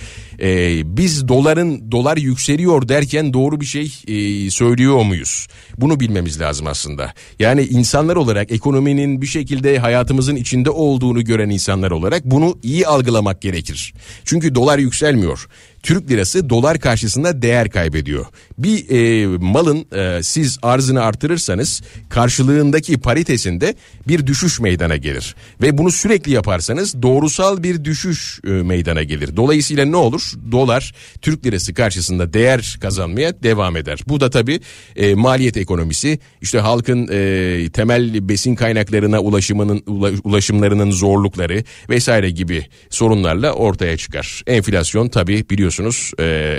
E, 0.42 0.82
biz 0.98 1.28
doların 1.28 1.92
dolar 1.92 2.18
yükseliyor 2.18 2.88
derken 2.88 3.34
doğru 3.34 3.62
bir 3.62 3.66
şey 3.66 3.94
e, 4.08 4.50
söylüyor 4.50 5.04
muyuz? 5.04 5.48
Bunu 5.78 6.00
bilmemiz 6.00 6.42
lazım 6.42 6.68
aslında. 6.68 7.14
Yani 7.40 7.62
insanlar 7.62 8.16
olarak 8.16 8.52
ekonominin 8.52 9.22
bir 9.22 9.28
şekilde 9.28 9.80
hayatımızın 9.80 10.36
içinde 10.36 10.70
olduğunu 10.70 11.24
gören 11.24 11.50
insanlar 11.50 11.92
olarak 11.92 12.26
bunu 12.26 12.58
iyi 12.64 12.88
algılamak 12.88 13.42
gerekir. 13.42 13.94
Çünkü 14.26 14.56
dolar 14.56 14.80
yükselmiyor. 14.80 15.48
Türk 15.84 16.10
lirası 16.10 16.50
dolar 16.50 16.80
karşısında 16.80 17.42
değer 17.42 17.70
kaybediyor. 17.70 18.26
Bir 18.58 18.90
e, 18.90 19.28
malın 19.28 19.86
e, 19.96 20.24
siz 20.24 20.58
arzını 20.62 21.02
artırırsanız 21.02 21.82
karşılığındaki 22.10 22.98
paritesinde 22.98 23.76
bir 24.08 24.28
düşüş 24.28 24.60
meydana 24.60 24.96
gelir. 24.96 25.36
Ve 25.62 25.78
bunu 25.78 25.92
sürekli 25.92 26.32
yaparsanız 26.32 27.02
doğrusal 27.02 27.64
bir 27.64 27.84
düşüş 27.84 28.40
e, 28.48 28.50
meydana 28.50 29.04
gelir. 29.04 29.36
Dolayısıyla 29.36 29.86
ne 29.86 29.96
olur? 29.96 30.32
Dolar 30.52 30.94
Türk 31.22 31.46
lirası 31.46 31.74
karşısında 31.74 32.34
değer 32.34 32.78
kazanmaya 32.82 33.44
devam 33.44 33.78
eder. 33.78 34.00
Bu 34.08 34.20
da 34.20 34.30
tabii 34.30 34.60
e, 34.96 35.16
maliyet 35.16 35.58
ekonomisi 35.58 36.20
işte 36.42 36.60
halkın 36.60 37.08
e, 37.12 37.70
temel 37.70 38.30
besin 38.30 38.56
kaynaklarına 38.56 39.20
ulaşımının 39.20 39.84
ulaşımlarının 40.24 40.92
zorlukları 40.92 41.64
vesaire 41.90 42.30
gibi 42.30 42.66
sorunlarla 42.90 43.52
ortaya 43.52 43.98
çıkar. 43.98 44.44
Enflasyon 44.48 45.08
tabii 45.08 45.46
biliyorsunuz 45.50 45.73
e, 46.20 46.58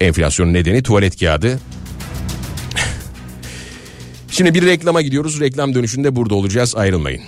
enflasyonun 0.00 0.54
nedeni 0.54 0.82
tuvalet 0.82 1.20
kağıdı. 1.20 1.58
Şimdi 4.30 4.54
bir 4.54 4.66
reklama 4.66 5.02
gidiyoruz. 5.02 5.40
Reklam 5.40 5.74
dönüşünde 5.74 6.16
burada 6.16 6.34
olacağız. 6.34 6.76
Ayrılmayın. 6.76 7.22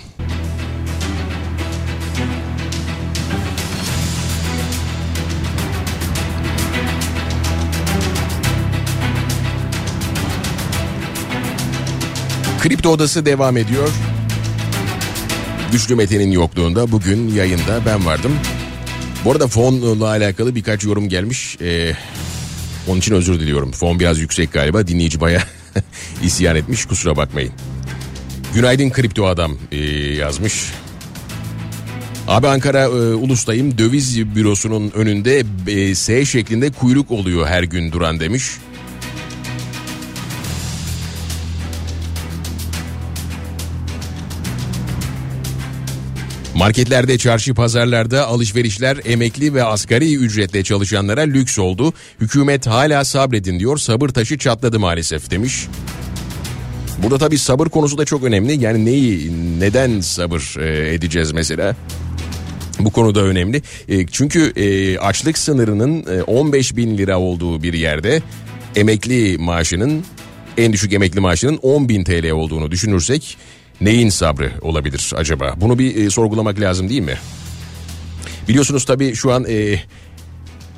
Kripto 12.59 12.89
Odası 12.89 13.25
devam 13.25 13.57
ediyor. 13.57 13.89
Güçlü 15.71 15.95
Mete'nin 15.95 16.31
yokluğunda 16.31 16.91
bugün 16.91 17.27
yayında 17.27 17.85
ben 17.85 18.05
vardım. 18.05 18.31
Bu 19.25 19.31
arada 19.31 19.47
fonla 19.47 20.07
alakalı 20.07 20.55
birkaç 20.55 20.83
yorum 20.83 21.09
gelmiş. 21.09 21.57
Ee, 21.61 21.93
onun 22.87 22.99
için 22.99 23.15
özür 23.15 23.39
diliyorum. 23.39 23.71
Fon 23.71 23.99
biraz 23.99 24.19
yüksek 24.19 24.53
galiba. 24.53 24.87
Dinleyici 24.87 25.21
baya 25.21 25.43
isyan 26.23 26.55
etmiş. 26.55 26.85
Kusura 26.85 27.15
bakmayın. 27.15 27.51
Günaydın 28.53 28.89
kripto 28.89 29.25
adam 29.25 29.57
ee, 29.71 29.77
yazmış. 30.13 30.71
Abi 32.27 32.47
Ankara 32.47 32.83
e, 32.83 32.87
Ulus'tayım. 33.13 33.77
Döviz 33.77 34.35
bürosunun 34.35 34.91
önünde 34.95 35.43
e, 35.67 35.95
S 35.95 36.25
şeklinde 36.25 36.71
kuyruk 36.71 37.11
oluyor 37.11 37.47
her 37.47 37.63
gün 37.63 37.91
duran 37.91 38.19
demiş. 38.19 38.43
Marketlerde, 46.59 47.17
çarşı, 47.17 47.53
pazarlarda 47.53 48.27
alışverişler 48.27 48.97
emekli 49.05 49.53
ve 49.53 49.63
asgari 49.63 50.15
ücretle 50.15 50.63
çalışanlara 50.63 51.21
lüks 51.21 51.59
oldu. 51.59 51.93
Hükümet 52.21 52.67
hala 52.67 53.05
sabredin 53.05 53.59
diyor. 53.59 53.77
Sabır 53.77 54.09
taşı 54.09 54.37
çatladı 54.37 54.79
maalesef 54.79 55.31
demiş. 55.31 55.67
Burada 57.03 57.17
tabii 57.17 57.37
sabır 57.37 57.67
konusu 57.67 57.97
da 57.97 58.05
çok 58.05 58.23
önemli. 58.23 58.63
Yani 58.63 58.85
neyi, 58.85 59.31
neden 59.59 59.99
sabır 59.99 60.55
e, 60.59 60.93
edeceğiz 60.93 61.31
mesela? 61.31 61.75
Bu 62.79 62.91
konuda 62.91 63.21
önemli. 63.21 63.61
E, 63.87 64.07
çünkü 64.07 64.53
e, 64.55 64.97
açlık 64.97 65.37
sınırının 65.37 66.23
15 66.23 66.75
bin 66.75 66.97
lira 66.97 67.19
olduğu 67.19 67.63
bir 67.63 67.73
yerde 67.73 68.21
emekli 68.75 69.37
maaşının 69.37 70.03
en 70.57 70.73
düşük 70.73 70.93
emekli 70.93 71.19
maaşının 71.19 71.57
10 71.57 71.89
bin 71.89 72.03
TL 72.03 72.31
olduğunu 72.31 72.71
düşünürsek 72.71 73.37
neyin 73.81 74.09
sabrı 74.09 74.51
olabilir 74.61 75.11
acaba? 75.15 75.53
Bunu 75.57 75.79
bir 75.79 76.05
e, 76.05 76.09
sorgulamak 76.09 76.59
lazım 76.59 76.89
değil 76.89 77.01
mi? 77.01 77.17
Biliyorsunuz 78.47 78.85
tabii 78.85 79.15
şu 79.15 79.33
an 79.33 79.45
e, 79.49 79.79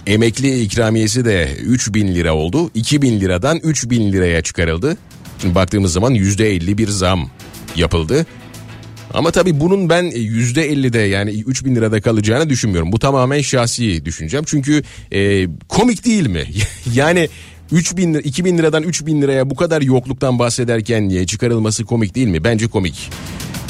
emekli 0.07 0.61
ikramiyesi 0.61 1.25
de 1.25 1.49
3 1.61 1.93
bin 1.93 2.15
lira 2.15 2.33
oldu. 2.35 2.71
2 2.73 3.01
bin 3.01 3.19
liradan 3.19 3.59
3 3.63 3.89
bin 3.89 4.11
liraya 4.11 4.41
çıkarıldı. 4.41 4.97
Şimdi 5.41 5.55
baktığımız 5.55 5.93
zaman 5.93 6.15
%50 6.15 6.77
bir 6.77 6.87
zam 6.87 7.29
yapıldı. 7.75 8.25
Ama 9.13 9.31
tabii 9.31 9.59
bunun 9.59 9.89
ben 9.89 10.05
%50'de 10.05 10.99
yani 10.99 11.31
3 11.31 11.65
bin 11.65 11.75
lirada 11.75 12.01
kalacağını 12.01 12.49
düşünmüyorum. 12.49 12.91
Bu 12.91 12.99
tamamen 12.99 13.41
şahsi 13.41 14.05
düşüncem. 14.05 14.43
Çünkü 14.43 14.83
e, 15.13 15.47
komik 15.69 16.05
değil 16.05 16.27
mi? 16.27 16.43
yani 16.93 17.29
3 17.71 17.97
bin 17.97 18.13
lira, 18.13 18.21
2 18.21 18.45
bin 18.45 18.57
liradan 18.57 18.83
3 18.83 19.05
bin 19.05 19.21
liraya 19.21 19.49
bu 19.49 19.55
kadar 19.55 19.81
yokluktan 19.81 20.39
bahsederken 20.39 21.25
çıkarılması 21.25 21.85
komik 21.85 22.15
değil 22.15 22.27
mi? 22.27 22.43
Bence 22.43 22.67
komik. 22.67 23.09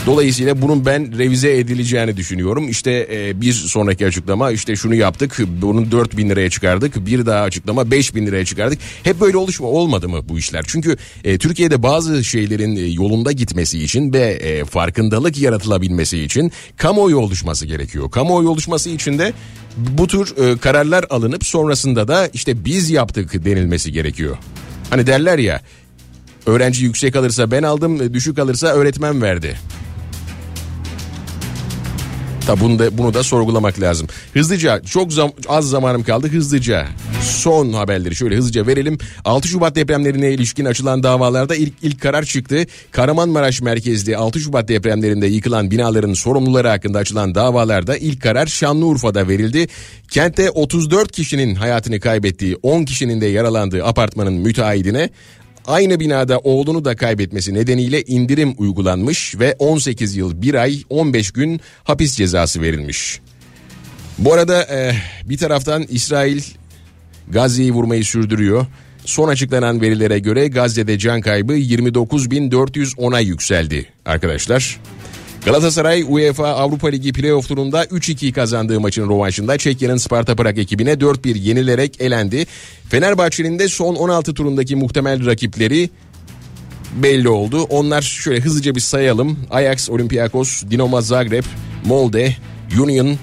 Dolayısıyla 0.06 0.62
bunun 0.62 0.86
ben 0.86 1.18
revize 1.18 1.58
edileceğini 1.58 2.18
düşünüyorum. 2.18 2.70
İşte 2.70 3.08
e, 3.12 3.42
bir 3.42 3.54
sonraki 3.54 4.08
açıklama 4.08 4.52
işte 4.52 4.76
şunu 4.76 4.96
yaptık 4.96 5.38
bunun 5.62 5.92
4 5.92 6.18
bin 6.18 6.30
liraya 6.30 6.50
çıkardık. 6.50 7.06
Bir 7.06 7.26
daha 7.26 7.42
açıklama 7.42 7.92
5 7.92 8.16
bin 8.16 8.26
liraya 8.26 8.46
çıkardık. 8.46 8.80
Hep 9.04 9.22
böyle 9.22 9.38
oluşma 9.38 9.68
olmadı 9.68 10.10
mı 10.10 10.30
bu 10.30 10.40
işler? 10.40 10.66
Çünkü 10.68 10.98
e, 11.24 11.38
Türkiye'de 11.38 11.84
bazı 11.84 12.24
şeylerin 12.24 12.76
e, 12.76 12.80
yolunda 12.80 13.32
gitmesi 13.32 13.84
için 13.84 14.14
ve 14.14 14.20
e, 14.20 14.66
farkındalık 14.66 15.38
yaratılabilmesi 15.38 16.20
için 16.24 16.52
kamuoyu 16.78 17.18
oluşması 17.18 17.66
gerekiyor. 17.66 18.12
Kamuoyu 18.12 18.50
oluşması 18.50 18.90
için 18.90 19.20
de 19.20 19.34
bu 19.78 20.08
tür 20.08 20.38
e, 20.38 20.58
kararlar 20.58 21.06
alınıp 21.10 21.46
sonrasında 21.46 22.08
da 22.08 22.28
işte 22.34 22.66
biz 22.66 22.90
yaptık 22.90 23.46
denilmesi 23.46 23.92
gerekiyor. 23.92 24.38
Hani 24.90 25.08
derler 25.08 25.40
ya 25.40 25.62
öğrenci 26.46 26.84
yüksek 26.84 27.16
alırsa 27.16 27.52
ben 27.52 27.64
aldım 27.64 28.14
düşük 28.14 28.40
alırsa 28.40 28.68
öğretmen 28.68 29.22
verdi. 29.22 29.58
Tabi 32.52 32.62
bunu 32.62 32.80
da, 32.80 32.98
bunu 32.98 33.14
da 33.14 33.24
sorgulamak 33.24 33.82
lazım. 33.82 34.08
Hızlıca 34.34 34.82
çok 34.82 35.14
zam, 35.14 35.32
az 35.48 35.70
zamanım 35.70 36.04
kaldı 36.04 36.28
hızlıca. 36.28 36.88
Son 37.22 37.74
haberleri 37.74 38.16
şöyle 38.16 38.36
hızlıca 38.36 38.68
verelim. 38.68 38.98
6 39.26 39.48
Şubat 39.48 39.76
depremlerine 39.76 40.32
ilişkin 40.32 40.66
açılan 40.66 41.04
davalarda 41.04 41.56
ilk, 41.56 41.74
ilk 41.82 42.02
karar 42.02 42.24
çıktı. 42.24 42.66
Kahramanmaraş 42.92 43.62
merkezli 43.62 44.18
6 44.18 44.40
Şubat 44.40 44.68
depremlerinde 44.68 45.28
yıkılan 45.28 45.72
binaların 45.72 46.14
sorumluları 46.14 46.68
hakkında 46.68 47.00
açılan 47.00 47.36
davalarda 47.36 47.98
ilk 47.98 48.22
karar 48.22 48.48
Şanlıurfa'da 48.48 49.28
verildi. 49.28 49.68
Kentte 50.10 50.50
34 50.50 51.12
kişinin 51.12 51.56
hayatını 51.56 52.00
kaybettiği 52.00 52.58
10 52.64 52.84
kişinin 52.86 53.22
de 53.22 53.26
yaralandığı 53.26 53.86
apartmanın 53.86 54.34
müteahhidine 54.34 55.10
aynı 55.72 56.00
binada 56.00 56.40
oğlunu 56.40 56.86
da 56.86 56.96
kaybetmesi 56.96 57.54
nedeniyle 57.54 58.02
indirim 58.02 58.56
uygulanmış 58.58 59.40
ve 59.40 59.56
18 59.60 60.16
yıl 60.16 60.42
1 60.42 60.54
ay 60.54 60.84
15 60.90 61.32
gün 61.32 61.62
hapis 61.84 62.16
cezası 62.16 62.62
verilmiş. 62.62 63.20
Bu 64.18 64.34
arada 64.34 64.64
e, 64.64 64.96
bir 65.26 65.38
taraftan 65.38 65.86
İsrail 65.90 66.42
Gazze'yi 67.28 67.72
vurmayı 67.72 68.06
sürdürüyor. 68.06 68.66
Son 69.06 69.28
açıklanan 69.28 69.82
verilere 69.82 70.20
göre 70.20 70.48
Gazze'de 70.48 70.98
can 70.98 71.22
kaybı 71.22 71.54
29.410'a 71.54 73.20
yükseldi 73.20 73.86
arkadaşlar. 74.06 74.80
Galatasaray 75.46 76.04
UEFA 76.04 76.48
Avrupa 76.48 76.88
Ligi 76.88 77.14
playoff 77.14 77.48
turunda 77.48 77.84
3-2 77.86 78.32
kazandığı 78.32 78.80
maçın 78.80 79.08
rovanşında 79.08 79.58
Çekya'nın 79.58 79.98
Sparta 79.98 80.36
Prag 80.36 80.60
ekibine 80.60 80.94
4-1 80.94 81.38
yenilerek 81.38 82.02
elendi. 82.02 82.46
Fenerbahçe'nin 82.90 83.60
de 83.60 83.68
son 83.68 83.96
16 83.96 84.34
turundaki 84.34 84.76
muhtemel 84.76 85.26
rakipleri 85.26 85.90
belli 86.96 87.30
oldu. 87.30 87.64
Onlar 87.64 88.02
şöyle 88.02 88.42
hızlıca 88.42 88.76
bir 88.76 88.80
sayalım. 88.80 89.40
Ajax, 89.52 89.90
Olympiakos, 89.90 90.64
Dinamo 90.70 91.02
Zagreb, 91.02 91.44
Molde, 91.86 92.36
Union, 92.80 93.18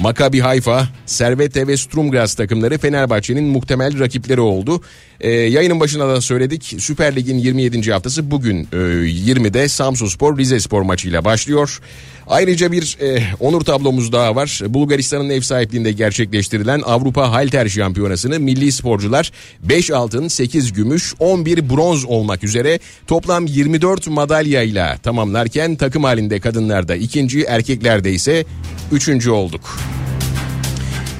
Maccabi 0.00 0.40
Haifa, 0.40 0.88
Servette 1.06 1.66
ve 1.66 1.76
Sturm 1.76 2.10
Graz 2.10 2.34
takımları 2.34 2.78
Fenerbahçe'nin 2.78 3.44
muhtemel 3.44 4.00
rakipleri 4.00 4.40
oldu. 4.40 4.82
Ee, 5.20 5.30
yayının 5.30 5.80
başında 5.80 6.08
da 6.08 6.20
söyledik. 6.20 6.74
Süper 6.78 7.16
Lig'in 7.16 7.38
27. 7.38 7.92
haftası 7.92 8.30
bugün 8.30 8.68
e, 8.72 8.76
20'de 8.76 9.68
Samsunspor 9.68 10.38
Rize 10.38 10.60
Spor 10.60 10.82
maçıyla 10.82 11.24
başlıyor. 11.24 11.80
Ayrıca 12.26 12.72
bir 12.72 12.96
e, 13.00 13.22
onur 13.40 13.60
tablomuz 13.60 14.12
daha 14.12 14.36
var. 14.36 14.60
Bulgaristan'ın 14.68 15.30
ev 15.30 15.40
sahipliğinde 15.40 15.92
gerçekleştirilen 15.92 16.82
Avrupa 16.84 17.32
Halter 17.32 17.68
Şampiyonası'nı 17.68 18.40
milli 18.40 18.72
sporcular 18.72 19.32
5 19.60 19.90
altın, 19.90 20.28
8 20.28 20.72
gümüş, 20.72 21.14
11 21.18 21.70
bronz 21.70 22.04
olmak 22.04 22.44
üzere 22.44 22.78
toplam 23.06 23.46
24 23.46 24.08
madalyayla 24.08 24.96
tamamlarken 24.98 25.76
takım 25.76 26.04
halinde 26.04 26.40
kadınlarda 26.40 26.96
ikinci, 26.96 27.42
erkeklerde 27.42 28.12
ise 28.12 28.44
üçüncü 28.92 29.30
olduk. 29.30 29.78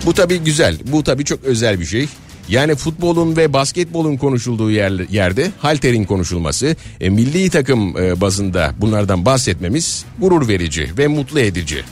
Bu 0.06 0.14
tabi 0.14 0.38
güzel. 0.38 0.76
Bu 0.86 1.04
tabi 1.04 1.24
çok 1.24 1.44
özel 1.44 1.80
bir 1.80 1.84
şey. 1.84 2.08
Yani 2.48 2.74
futbolun 2.74 3.36
ve 3.36 3.52
basketbolun 3.52 4.16
konuşulduğu 4.16 4.70
yer, 4.70 5.08
yerde 5.10 5.50
halterin 5.58 6.04
konuşulması, 6.04 6.76
e, 7.00 7.10
milli 7.10 7.50
takım 7.50 7.98
e, 7.98 8.20
bazında 8.20 8.74
bunlardan 8.80 9.26
bahsetmemiz 9.26 10.04
gurur 10.20 10.48
verici 10.48 10.90
ve 10.98 11.06
mutlu 11.06 11.40
edici. 11.40 11.84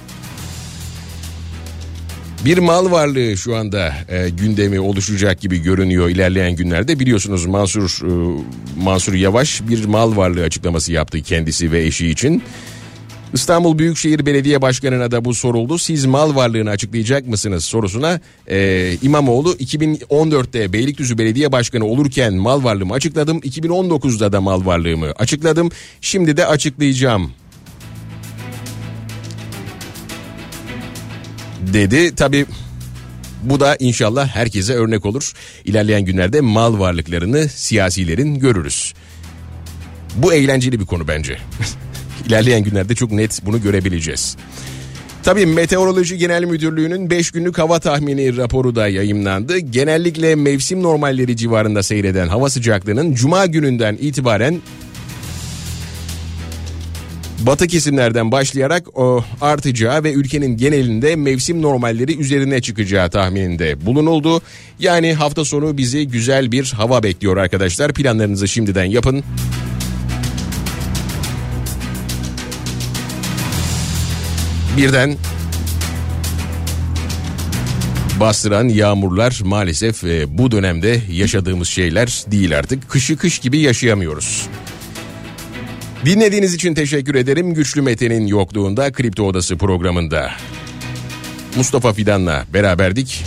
Bir 2.45 2.59
mal 2.59 2.91
varlığı 2.91 3.37
şu 3.37 3.57
anda 3.57 3.95
e, 4.09 4.29
gündemi 4.29 4.81
oluşacak 4.81 5.41
gibi 5.41 5.59
görünüyor 5.59 6.09
ilerleyen 6.09 6.57
günlerde. 6.57 7.01
Biliyorsunuz 7.01 7.47
Mansur 7.47 8.01
e, 8.05 8.43
Mansur 8.83 9.15
Yavaş 9.15 9.63
bir 9.69 9.85
mal 9.85 10.17
varlığı 10.17 10.43
açıklaması 10.43 10.93
yaptı 10.93 11.23
kendisi 11.23 11.73
ve 11.73 11.83
eşi 11.85 12.09
için. 12.09 12.43
İstanbul 13.35 13.79
Büyükşehir 13.79 14.27
Belediye 14.27 14.63
Başkanı'na 14.63 15.11
da 15.11 15.25
bu 15.25 15.35
soruldu. 15.35 15.79
Siz 15.79 16.05
mal 16.05 16.37
varlığını 16.37 16.71
açıklayacak 16.71 17.27
mısınız 17.27 17.65
sorusuna 17.65 18.21
e, 18.51 18.93
İmamoğlu 19.03 19.53
2014'te 19.53 20.73
Beylikdüzü 20.73 21.19
Belediye 21.19 21.53
Başkanı 21.53 21.85
olurken 21.85 22.35
mal 22.35 22.65
varlığımı 22.65 22.95
açıkladım. 22.95 23.39
2019'da 23.39 24.33
da 24.33 24.41
mal 24.41 24.67
varlığımı 24.67 25.13
açıkladım. 25.19 25.71
Şimdi 26.01 26.37
de 26.37 26.47
açıklayacağım 26.47 27.33
dedi. 31.73 32.15
Tabi 32.15 32.47
bu 33.43 33.61
da 33.61 33.77
inşallah 33.81 34.29
herkese 34.29 34.75
örnek 34.75 35.07
olur. 35.07 35.33
İlerleyen 35.65 36.05
günlerde 36.05 36.41
mal 36.41 36.79
varlıklarını 36.79 37.49
siyasilerin 37.49 38.39
görürüz. 38.39 38.95
Bu 40.17 40.33
eğlenceli 40.33 40.81
bir 40.81 40.87
konu 40.87 41.09
bence. 41.09 41.39
İlerleyen 42.27 42.63
günlerde 42.65 42.95
çok 42.95 43.13
net 43.13 43.47
bunu 43.47 43.63
görebileceğiz. 43.63 44.37
Tabii 45.23 45.47
Meteoroloji 45.47 46.19
Genel 46.19 46.45
Müdürlüğü'nün 46.45 47.11
5 47.11 47.31
günlük 47.31 47.59
hava 47.59 47.79
tahmini 47.79 48.37
raporu 48.37 48.75
da 48.75 48.89
yayımlandı. 48.89 49.59
Genellikle 49.59 50.35
mevsim 50.35 50.83
normalleri 50.83 51.37
civarında 51.37 51.83
seyreden 51.83 52.29
hava 52.29 52.51
sıcaklığının 52.51 53.15
cuma 53.15 53.47
gününden 53.47 53.99
itibaren 54.01 54.61
batı 57.47 57.67
kesimlerden 57.67 58.33
başlayarak 58.33 58.99
o 58.99 59.25
artacağı 59.41 60.05
ve 60.05 60.13
ülkenin 60.13 60.57
genelinde 60.57 61.17
mevsim 61.17 61.63
normalleri 61.63 62.17
üzerine 62.17 62.61
çıkacağı 62.61 63.11
tahmininde 63.11 63.87
bulunuldu. 63.87 64.43
Yani 64.79 65.15
hafta 65.15 65.45
sonu 65.45 65.77
bizi 65.77 66.09
güzel 66.09 66.53
bir 66.53 66.73
hava 66.77 67.03
bekliyor 67.03 67.37
arkadaşlar. 67.37 67.93
Planlarınızı 67.93 68.49
şimdiden 68.49 68.85
yapın. 68.85 69.25
Birden 74.77 75.17
bastıran 78.21 78.69
yağmurlar 78.69 79.41
maalesef 79.45 80.05
e, 80.05 80.39
bu 80.39 80.51
dönemde 80.51 81.01
yaşadığımız 81.11 81.69
şeyler 81.69 82.25
değil 82.27 82.59
artık. 82.59 82.89
Kışı 82.89 83.17
kış 83.17 83.39
gibi 83.39 83.59
yaşayamıyoruz. 83.59 84.47
Dinlediğiniz 86.05 86.55
için 86.55 86.75
teşekkür 86.75 87.15
ederim. 87.15 87.55
Güçlü 87.55 87.83
Mete'nin 87.83 88.27
yokluğunda 88.27 88.93
Kripto 88.93 89.25
Odası 89.25 89.57
programında. 89.59 90.31
Mustafa 91.57 91.93
Fidan'la 91.93 92.45
beraberdik. 92.55 93.25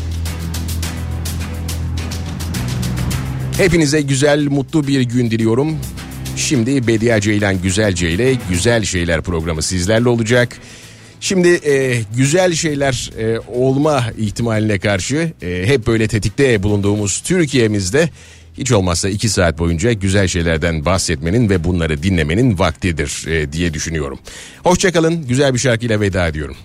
Hepinize 3.58 4.02
güzel, 4.02 4.48
mutlu 4.48 4.88
bir 4.88 5.02
gün 5.02 5.32
diliyorum. 5.32 5.78
Şimdi 6.38 6.88
Bediye 6.88 7.22
Ceylan 7.22 7.62
Güzelce 7.62 8.12
ile 8.12 8.38
Güzel 8.50 8.84
Şeyler 8.86 9.22
programı 9.22 9.62
sizlerle 9.62 10.10
olacak. 10.10 10.58
Şimdi 11.20 11.48
e, 11.48 12.02
güzel 12.18 12.54
şeyler 12.54 13.12
e, 13.20 13.40
olma 13.40 14.04
ihtimaline 14.18 14.80
karşı 14.80 15.34
e, 15.42 15.64
hep 15.66 15.88
böyle 15.88 16.08
tetikte 16.08 16.64
bulunduğumuz 16.64 17.22
Türkiye'mizde 17.22 18.10
hiç 18.58 18.72
olmazsa 18.72 19.10
iki 19.10 19.30
saat 19.30 19.60
boyunca 19.60 19.94
güzel 19.94 20.28
şeylerden 20.28 20.86
bahsetmenin 20.86 21.50
ve 21.50 21.64
bunları 21.64 22.04
dinlemenin 22.04 22.60
vaktidir 22.60 23.26
e, 23.28 23.52
diye 23.52 23.74
düşünüyorum. 23.74 24.20
Hoşçakalın 24.64 25.28
güzel 25.28 25.54
bir 25.54 25.60
şarkıyla 25.60 26.00
veda 26.00 26.28
ediyorum. 26.28 26.56